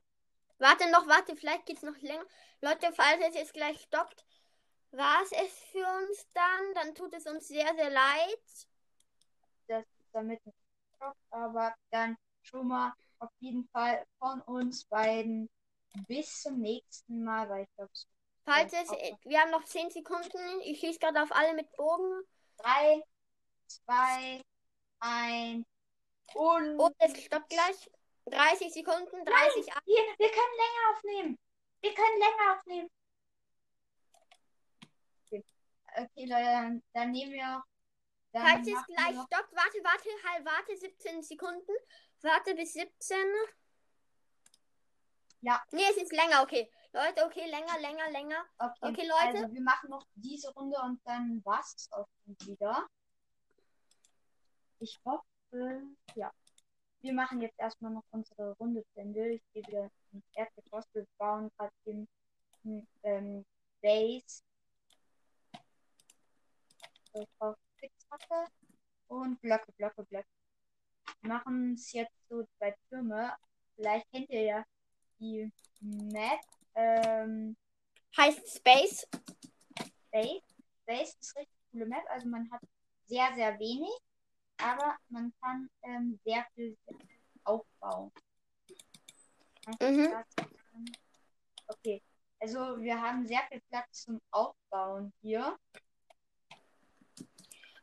Warte 0.58 0.90
noch, 0.90 1.06
warte, 1.06 1.36
vielleicht 1.36 1.66
geht's 1.66 1.82
noch 1.82 1.96
länger. 1.98 2.24
Leute, 2.60 2.92
falls 2.92 3.20
es 3.28 3.34
jetzt 3.34 3.52
gleich 3.52 3.80
stoppt, 3.80 4.24
war 4.92 5.22
es 5.22 5.32
es 5.32 5.58
für 5.70 5.86
uns 5.86 6.26
dann. 6.32 6.74
Dann 6.74 6.94
tut 6.94 7.12
es 7.14 7.26
uns 7.26 7.48
sehr, 7.48 7.74
sehr 7.74 7.90
leid. 7.90 8.68
Damit 10.12 10.44
nicht 10.46 10.56
aber 11.30 11.74
dann 11.90 12.16
schon 12.42 12.68
mal 12.68 12.92
auf 13.18 13.30
jeden 13.40 13.68
Fall 13.68 14.04
von 14.18 14.40
uns 14.42 14.84
beiden 14.84 15.48
bis 16.06 16.42
zum 16.42 16.60
nächsten 16.60 17.24
Mal, 17.24 17.48
weil 17.48 17.64
ich 17.64 17.74
glaube, 17.76 17.90
es 17.92 18.06
Falls 18.44 18.72
es, 18.72 18.90
wir 19.24 19.40
haben 19.40 19.52
noch 19.52 19.64
10 19.64 19.90
Sekunden. 19.90 20.60
Ich 20.62 20.80
schieße 20.80 20.98
gerade 20.98 21.22
auf 21.22 21.30
alle 21.30 21.54
mit 21.54 21.70
Bogen. 21.76 22.22
Drei, 22.56 23.02
zwei, 23.68 24.42
eins 24.98 25.64
und. 26.34 26.78
Und 26.78 26.94
es 26.98 27.24
stoppt 27.24 27.50
gleich. 27.50 27.90
30 28.26 28.72
Sekunden, 28.72 29.24
30 29.24 29.72
ab. 29.72 29.82
Hier, 29.84 30.02
wir 30.16 30.30
können 30.30 30.56
länger 30.56 30.94
aufnehmen. 30.94 31.38
Wir 31.80 31.94
können 31.94 32.18
länger 32.18 32.56
aufnehmen. 32.56 32.90
Okay, 35.26 35.44
okay 35.96 36.24
Leute, 36.26 36.44
dann, 36.44 36.82
dann 36.92 37.10
nehmen 37.10 37.32
wir 37.32 37.58
auch. 37.58 37.71
Dann 38.32 38.46
Falls 38.46 38.66
es 38.66 38.86
gleich 38.86 39.14
stoppt, 39.14 39.54
warte, 39.54 39.78
warte, 39.84 40.08
halt, 40.26 40.44
warte 40.44 40.76
17 40.76 41.22
Sekunden. 41.22 41.72
Warte 42.22 42.54
bis 42.54 42.72
17. 42.72 43.18
Ja. 45.42 45.62
Nee, 45.70 45.82
es 45.90 45.96
ist 45.96 46.12
länger, 46.12 46.42
okay. 46.42 46.70
Leute, 46.92 47.24
okay, 47.24 47.50
länger, 47.50 47.78
länger, 47.80 48.10
länger. 48.10 48.44
Okay, 48.58 48.78
Okay, 48.80 49.06
Leute. 49.06 49.38
Also 49.38 49.54
wir 49.54 49.62
machen 49.62 49.90
noch 49.90 50.06
diese 50.14 50.52
Runde 50.54 50.78
und 50.82 51.00
dann 51.04 51.44
war's 51.44 51.74
es 51.76 51.92
auch 51.92 52.08
wieder. 52.24 52.86
Ich 54.78 55.00
hoffe, 55.04 55.82
ja. 56.14 56.32
Wir 57.00 57.12
machen 57.12 57.40
jetzt 57.40 57.58
erstmal 57.58 57.92
noch 57.92 58.04
unsere 58.10 58.52
Runde 58.58 58.84
zu 58.92 59.00
Ende. 59.00 59.30
Ich 59.30 59.42
gehe 59.52 59.66
wieder 59.66 59.90
ins 60.12 60.24
erste 60.34 60.62
Boss. 60.70 60.84
Wir 60.92 61.06
bauen 61.18 61.50
gerade 61.56 61.72
den 61.84 62.08
ähm, 63.02 63.44
Base. 63.82 64.42
Ich 67.14 67.28
brauche 67.38 67.58
Spitzhacke 67.82 68.46
und 69.08 69.40
Blöcke, 69.40 69.72
Blöcke, 69.72 70.04
Blöcke. 70.04 70.28
Wir 71.20 71.28
machen 71.28 71.74
es 71.74 71.92
jetzt 71.92 72.14
so 72.28 72.44
zwei 72.56 72.74
Türme. 72.88 73.34
Vielleicht 73.74 74.08
kennt 74.12 74.30
ihr 74.30 74.42
ja 74.42 74.64
die 75.18 75.50
Map. 75.80 76.40
Ähm, 76.74 77.56
Heißt 78.16 78.56
Space. 78.56 79.06
Space. 80.06 80.42
Space 80.82 81.16
ist 81.18 81.36
richtig 81.36 81.56
coole 81.72 81.86
Map. 81.86 82.04
Also 82.08 82.28
man 82.28 82.50
hat 82.52 82.60
sehr, 83.06 83.34
sehr 83.34 83.58
wenig, 83.58 83.92
aber 84.58 84.96
man 85.08 85.32
kann 85.40 85.68
ähm, 85.82 86.20
sehr 86.24 86.46
viel 86.54 86.76
aufbauen. 87.44 88.12
Mhm. 89.80 90.10
sagen? 90.10 90.92
Okay. 91.66 92.02
Also 92.38 92.80
wir 92.80 93.00
haben 93.00 93.26
sehr 93.26 93.42
viel 93.48 93.60
Platz 93.68 94.02
zum 94.02 94.20
Aufbauen 94.30 95.12
hier. 95.20 95.56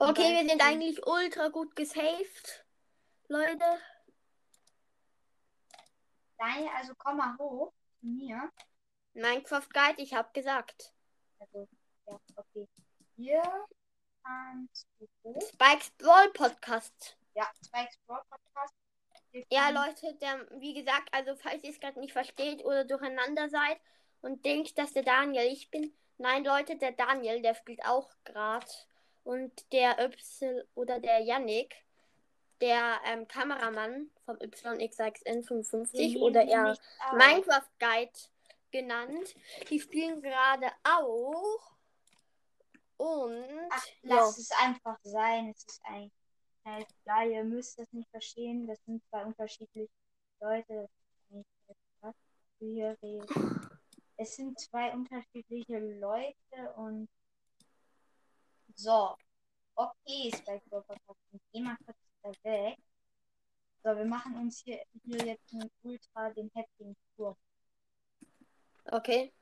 Okay, 0.01 0.33
wir 0.33 0.49
sind 0.49 0.61
eigentlich 0.61 1.05
ultra 1.05 1.49
gut 1.49 1.75
gesaved. 1.75 2.65
Leute. 3.27 3.65
Daniel, 6.37 6.69
also 6.73 6.93
komm 6.97 7.17
mal 7.17 7.37
hoch 7.37 7.73
zu 7.99 8.07
mir. 8.07 8.49
Minecraft 9.13 9.67
Guide, 9.73 10.01
ich 10.01 10.13
hab 10.13 10.33
gesagt. 10.33 10.93
Also, 11.39 11.67
ja, 12.07 12.17
okay. 12.37 12.65
Hier 13.17 13.43
kannst 14.23 14.87
du. 14.99 15.37
Spikes 15.41 15.91
Brawl 15.97 16.31
Podcast. 16.31 17.17
Ja, 17.35 17.51
Spikes 17.61 17.97
Brawl 18.07 18.21
Podcast. 18.29 18.73
Ja, 19.51 19.69
Leute, 19.69 20.15
der, 20.21 20.47
wie 20.61 20.75
gesagt, 20.75 21.09
also 21.11 21.35
falls 21.35 21.61
ihr 21.65 21.71
es 21.71 21.79
gerade 21.81 21.99
nicht 21.99 22.13
versteht 22.13 22.63
oder 22.63 22.85
durcheinander 22.85 23.49
seid 23.49 23.77
und 24.21 24.45
denkt, 24.45 24.77
dass 24.77 24.93
der 24.93 25.03
Daniel 25.03 25.51
ich 25.51 25.69
bin. 25.69 25.93
Nein, 26.17 26.45
Leute, 26.45 26.77
der 26.77 26.93
Daniel, 26.93 27.41
der 27.41 27.53
spielt 27.53 27.83
auch 27.83 28.09
gerade. 28.23 28.65
Und 29.23 29.71
der 29.71 29.99
Y 29.99 30.63
oder 30.75 30.99
der 30.99 31.19
Yannick, 31.19 31.75
der 32.61 32.99
ähm, 33.05 33.27
Kameramann 33.27 34.09
vom 34.25 34.37
Wir 34.39 34.49
YXXN55 34.49 35.93
nehmen 35.93 36.21
oder 36.21 36.43
eher. 36.45 36.77
Minecraft 37.13 37.69
Guide 37.79 38.11
genannt, 38.71 39.35
die 39.69 39.79
spielen 39.79 40.21
gerade 40.21 40.71
auch. 40.83 41.75
Und 42.97 43.45
Ach, 43.69 43.87
ja. 44.03 44.15
lass 44.15 44.37
es 44.37 44.51
einfach 44.51 44.97
sein. 45.03 45.53
Es 45.55 45.63
ist 45.63 45.81
ein 45.85 46.11
ein 46.69 46.85
klar, 47.03 47.25
ihr 47.25 47.43
müsst 47.43 47.79
das 47.79 47.91
nicht 47.91 48.09
verstehen. 48.09 48.67
Das 48.67 48.77
sind 48.85 49.03
zwei 49.09 49.25
unterschiedliche 49.25 49.89
Leute. 50.39 50.89
Es 54.17 54.35
sind 54.35 54.59
zwei 54.59 54.91
unterschiedliche 54.91 55.79
Leute 55.99 56.73
und 56.75 57.07
so. 58.79 59.15
Okay, 59.75 60.31
Spike 60.35 60.63
Podcast. 60.69 61.45
Geh 61.51 61.61
mal 61.61 61.77
kurz 61.85 61.97
da 62.21 62.31
weg. 62.43 62.77
So, 63.83 63.95
wir 63.95 64.05
machen 64.05 64.35
uns 64.37 64.59
hier, 64.59 64.83
hier 65.05 65.25
jetzt 65.25 65.53
einen 65.53 65.71
Ultra 65.83 66.29
den 66.31 66.51
heftigen 66.53 66.95
Tour. 67.15 67.37
Okay. 68.85 69.33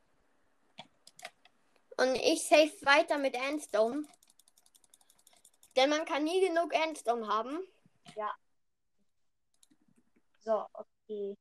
Und 1.98 2.16
ich 2.16 2.48
save 2.48 2.72
weiter 2.82 3.18
mit 3.18 3.36
Endstone. 3.36 4.08
Denn 5.76 5.90
man 5.90 6.06
kann 6.06 6.24
nie 6.24 6.42
genug 6.42 6.74
Endstone 6.74 7.28
haben. 7.28 7.60
So, 10.40 10.66
okay. 10.74 11.36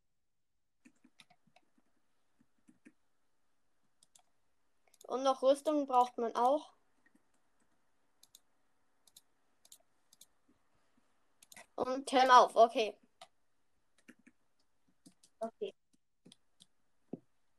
Und 5.07 5.23
noch 5.23 5.43
Rüstung 5.43 5.87
braucht 5.87 6.17
man 6.19 6.35
auch. 6.35 6.76
Und 11.77 12.11
Helm 12.11 12.31
auf, 12.31 12.57
okay. 12.57 12.97
Okay. 15.41 15.75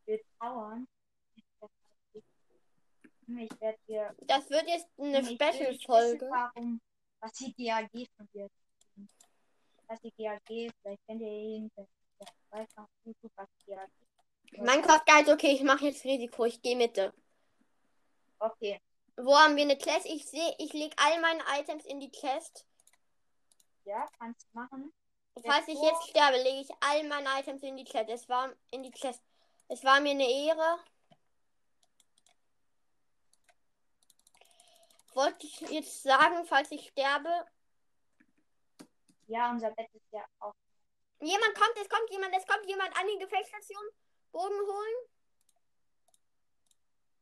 Wir 0.06 0.20
tauern. 0.40 0.88
Ich 3.28 3.62
werde 3.62 3.78
hier 3.86 4.16
Das 4.22 4.50
wird 4.50 4.68
jetzt 4.68 4.88
eine 4.98 5.20
Ich 5.20 5.30
nicht 5.30 5.44
Special-Folge. 5.44 6.30
Warum, 6.30 6.82
was 7.20 7.34
die 7.34 7.54
GAG 7.54 7.92
von 8.16 8.28
dir. 8.34 8.50
Was 9.88 10.00
die 10.02 10.14
GAG, 10.18 10.42
vielleicht 10.48 11.06
kennt 11.06 11.22
ihr 11.22 11.28
ihn, 11.28 11.72
der 11.76 11.88
weiß 12.50 12.68
noch 12.78 12.88
YouTube, 13.04 13.32
was 13.36 13.48
die 13.62 13.72
GAG 13.72 13.90
Minecraft 14.54 15.04
Guide, 15.06 15.34
okay, 15.34 15.52
ich 15.52 15.62
mache 15.62 15.86
jetzt 15.86 16.06
Risiko, 16.06 16.46
ich 16.46 16.62
gehe 16.62 16.76
Mitte. 16.76 17.14
Okay, 18.40 18.80
Wo 19.18 19.36
haben 19.36 19.56
wir 19.56 19.64
eine 19.64 19.78
Chest? 19.78 20.06
Ich 20.06 20.26
sehe, 20.28 20.56
ich 20.58 20.72
lege 20.74 20.96
all 20.98 21.20
meine 21.22 21.44
Items 21.60 21.86
in 21.86 22.00
die 22.00 22.12
Chest. 22.12 22.67
Ja, 23.88 24.06
kannst 24.20 24.46
du 24.52 24.60
machen. 24.60 24.94
Falls 25.46 25.68
ich 25.68 25.80
jetzt 25.82 26.10
sterbe, 26.10 26.38
lege 26.38 26.62
ich 26.62 26.70
all 26.82 27.04
meine 27.08 27.30
Items 27.40 27.64
in 27.64 27.78
die 27.78 27.86
Chest. 27.86 28.10
Es 28.10 28.28
war 28.28 28.54
in 28.72 28.84
die 28.84 28.92
Chest. 28.92 29.24
Es 29.70 29.84
war 29.84 30.00
mir 30.02 30.12
eine 30.12 30.30
Ehre. 30.30 30.80
Wollte 35.14 35.48
ich 35.48 35.60
jetzt 35.62 36.04
sagen, 36.04 36.46
falls 36.46 36.72
ich 36.72 36.88
sterbe. 36.90 37.46
Ja, 39.28 39.52
unser 39.52 39.72
Bett 39.72 39.90
ist 39.94 40.12
ja 40.12 40.26
auch. 40.40 40.54
Jemand 41.20 41.56
kommt, 41.56 41.78
es 41.82 41.90
kommt 41.90 42.10
jemand, 42.12 42.36
es 42.36 42.46
kommt 42.46 42.66
jemand 42.68 42.96
an 42.98 43.08
die 43.08 43.20
Gefechtsstation. 43.20 43.84
Bogen 44.32 44.60
holen. 44.60 45.10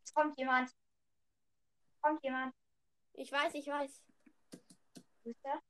Es 0.03 0.13
kommt 0.13 0.37
jemand. 0.37 0.69
Es 0.69 2.01
kommt 2.01 2.23
jemand. 2.23 2.53
Ich 3.13 3.31
weiß, 3.31 3.53
ich 3.53 3.67
weiß. 3.67 4.01
Ist 5.23 5.43
der? 5.43 5.61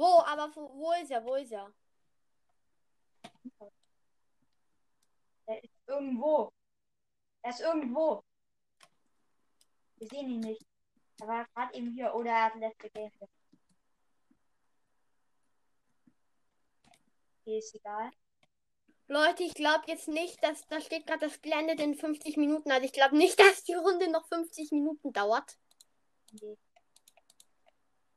Wo, 0.00 0.22
aber 0.24 0.50
wo, 0.56 0.62
wo 0.78 0.92
ist 0.92 1.10
er? 1.10 1.22
Wo 1.22 1.34
ist 1.34 1.52
er? 1.52 1.70
Der 5.46 5.62
ist 5.62 5.74
irgendwo. 5.86 6.50
Er 7.42 7.50
ist 7.50 7.60
irgendwo. 7.60 8.24
Wir 9.96 10.08
sehen 10.08 10.30
ihn 10.30 10.40
nicht. 10.40 10.66
Er 11.20 11.28
war 11.28 11.46
gerade 11.54 11.74
eben 11.74 11.92
hier 11.92 12.14
oder 12.14 12.30
er 12.30 12.44
hat 12.46 12.54
letzte 12.54 12.88
Game. 12.88 13.12
Okay, 17.42 17.58
ist 17.58 17.74
egal. 17.74 18.10
Leute, 19.06 19.42
ich 19.42 19.52
glaube 19.52 19.84
jetzt 19.86 20.08
nicht, 20.08 20.42
dass 20.42 20.66
da 20.68 20.80
steht 20.80 21.06
gerade, 21.06 21.26
das 21.26 21.34
Spiel 21.34 21.52
endet 21.52 21.78
in 21.78 21.94
50 21.94 22.38
Minuten. 22.38 22.70
Also 22.70 22.86
ich 22.86 22.94
glaube 22.94 23.18
nicht, 23.18 23.38
dass 23.40 23.64
die 23.64 23.74
Runde 23.74 24.10
noch 24.10 24.26
50 24.28 24.72
Minuten 24.72 25.12
dauert. 25.12 25.58
Nee. 26.40 26.56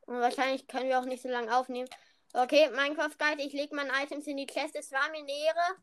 Und 0.06 0.20
wahrscheinlich 0.20 0.68
können 0.68 0.90
wir 0.90 1.00
auch 1.00 1.06
nicht 1.06 1.24
so 1.24 1.30
lange 1.30 1.56
aufnehmen. 1.56 1.90
Okay, 2.34 2.70
Minecraft 2.70 3.18
Guide, 3.18 3.44
ich 3.44 3.54
lege 3.54 3.76
meine 3.76 3.92
Items 4.04 4.28
in 4.28 4.38
die 4.38 4.48
Chest. 4.48 4.76
Es 4.76 4.92
war 4.92 5.10
mir 5.12 5.24
eine. 5.24 5.78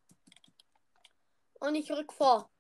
Und 1.61 1.75
ich 1.75 1.91
rück 1.91 2.13
vor. 2.13 2.51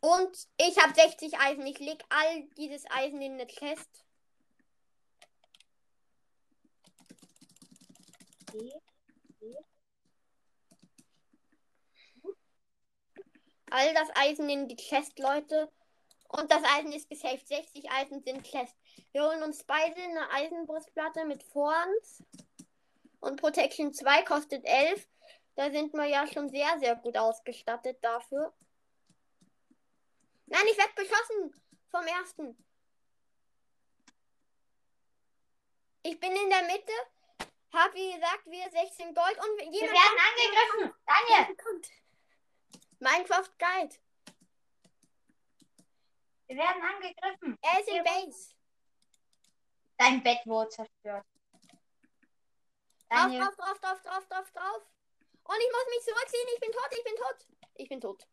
Und 0.00 0.48
ich 0.56 0.78
habe 0.78 0.94
60 0.94 1.38
Eisen. 1.38 1.66
Ich 1.66 1.78
lege 1.78 2.04
all 2.08 2.44
dieses 2.56 2.84
Eisen 2.90 3.20
in 3.20 3.32
eine 3.32 3.46
Chest. 3.46 4.04
All 13.70 13.92
das 13.92 14.08
Eisen 14.14 14.48
in 14.48 14.68
die 14.68 14.76
Chest, 14.76 15.18
Leute. 15.18 15.70
Und 16.28 16.52
das 16.52 16.62
Eisen 16.62 16.92
ist 16.92 17.08
gesaved. 17.08 17.46
60 17.46 17.90
Eisen 17.90 18.22
sind 18.22 18.44
Chest. 18.44 18.76
Wir 19.12 19.24
holen 19.24 19.42
uns 19.42 19.64
beide 19.64 20.00
eine 20.00 20.30
Eisenbrustplatte 20.30 21.24
mit 21.24 21.42
Vorhand. 21.42 22.24
Und 23.20 23.40
Protection 23.40 23.92
2 23.92 24.22
kostet 24.22 24.64
11. 24.64 25.08
Da 25.56 25.70
sind 25.70 25.92
wir 25.94 26.04
ja 26.04 26.26
schon 26.26 26.48
sehr, 26.50 26.78
sehr 26.78 26.96
gut 26.96 27.16
ausgestattet 27.16 27.98
dafür. 28.02 28.54
Nein, 30.46 30.62
ich 30.70 30.78
werde 30.78 30.92
beschossen 30.94 31.54
vom 31.90 32.06
ersten. 32.06 32.64
Ich 36.02 36.20
bin 36.20 36.30
in 36.30 36.50
der 36.50 36.62
Mitte. 36.62 36.92
Hab 37.72 37.92
wie 37.94 38.12
gesagt, 38.12 38.46
wir 38.46 38.70
16 38.70 39.14
Gold 39.14 39.36
und 39.36 39.58
Wir 39.58 39.72
jemand 39.72 39.92
werden 39.92 40.18
angegriffen. 40.30 40.94
Daniel. 41.06 41.82
Minecraft 43.00 43.50
Guide. 43.58 43.94
Wir 46.48 46.56
werden 46.56 46.82
angegriffen. 46.82 47.58
Er 47.62 47.80
ist 47.80 47.88
in 47.88 48.02
Base. 48.04 48.54
Dein 49.96 50.22
Bett 50.22 50.40
wurde 50.46 50.68
zerstört. 50.70 51.24
Drauf, 53.08 53.22
Daniel, 53.22 53.40
drauf, 53.40 53.54
drauf, 53.56 53.78
drauf, 53.80 54.02
drauf, 54.02 54.26
drauf, 54.28 54.50
drauf. 54.52 54.82
Und 55.44 55.56
ich 55.60 55.72
muss 55.72 55.86
mich 55.90 56.04
zurückziehen. 56.04 56.48
Ich 56.54 56.60
bin 56.60 56.72
tot, 56.72 56.88
ich 56.92 57.04
bin 57.04 57.14
tot. 57.16 57.46
Ich 57.74 57.88
bin 57.88 58.00
tot. 58.00 58.26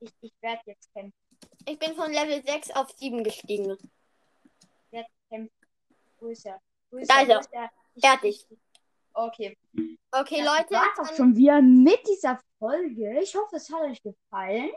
ich, 0.00 0.12
ich 0.20 0.32
werde 0.42 0.62
jetzt 0.66 0.92
kämpfen. 0.92 1.12
Ich 1.66 1.78
bin 1.78 1.94
von 1.96 2.12
Level 2.12 2.42
6 2.44 2.70
auf 2.72 2.90
7 2.92 3.24
gestiegen. 3.24 3.72
Ich 3.72 4.92
werde 4.92 5.08
kämpfen. 5.28 5.66
Wo 6.18 6.28
ist 6.28 6.46
er? 6.46 6.60
Wo 6.90 6.98
Da 6.98 7.20
ist 7.20 7.28
er. 7.28 7.36
Wo 7.36 7.40
ist 7.40 7.52
er? 7.52 7.70
Fertig. 8.00 8.46
Okay. 9.12 9.58
Okay, 10.12 10.44
Das 10.44 10.58
Leute. 10.58 10.70
war's 10.74 10.98
auch 11.10 11.16
schon 11.16 11.34
wieder 11.36 11.60
mit 11.60 12.06
dieser 12.06 12.40
Folge. 12.58 13.20
Ich 13.20 13.34
hoffe, 13.34 13.56
es 13.56 13.70
hat 13.70 13.82
euch 13.82 14.02
gefallen. 14.02 14.70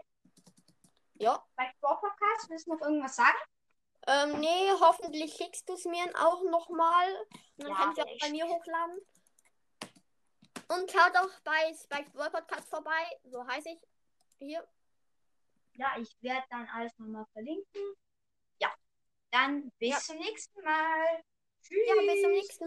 Ja. 1.20 1.46
Bei 1.58 1.70
Brawl 1.82 2.00
Podcast 2.00 2.50
willst 2.50 2.66
du 2.68 2.74
noch 2.74 2.82
irgendwas 2.82 3.18
sagen? 3.18 3.38
Ähm, 4.08 4.40
nee, 4.40 4.72
hoffentlich 4.80 5.34
schickst 5.34 5.68
du 5.68 5.74
es 5.74 5.84
mir 5.84 6.06
auch 6.18 6.42
nochmal. 6.44 7.14
Und 7.58 7.66
dann 7.66 7.72
Ja, 7.72 7.76
kann 7.76 7.92
ich 7.92 8.02
auch 8.02 8.18
bei 8.22 8.30
mir 8.30 8.48
hochladen. 8.48 9.00
Und 10.70 10.90
schaut 10.92 11.18
auch 11.18 11.40
bei 11.44 11.74
Spike 11.74 12.12
Podcast 12.12 12.70
vorbei. 12.70 13.20
So 13.26 13.46
heiße 13.46 13.70
ich. 13.70 13.82
Hier. 14.38 14.66
Ja, 15.74 15.98
ich 15.98 16.16
werde 16.22 16.46
dann 16.50 16.68
alles 16.70 16.98
nochmal 16.98 17.26
verlinken. 17.34 17.82
Ja. 18.62 18.74
Dann 19.32 19.72
bis 19.78 19.90
Ja. 19.90 19.98
zum 20.00 20.18
nächsten 20.18 20.62
Mal. 20.64 21.24
Tschüss. 21.62 21.88
Ja, 21.88 21.96
bis 21.96 22.22
zum 22.22 22.32
nächsten 22.32 22.54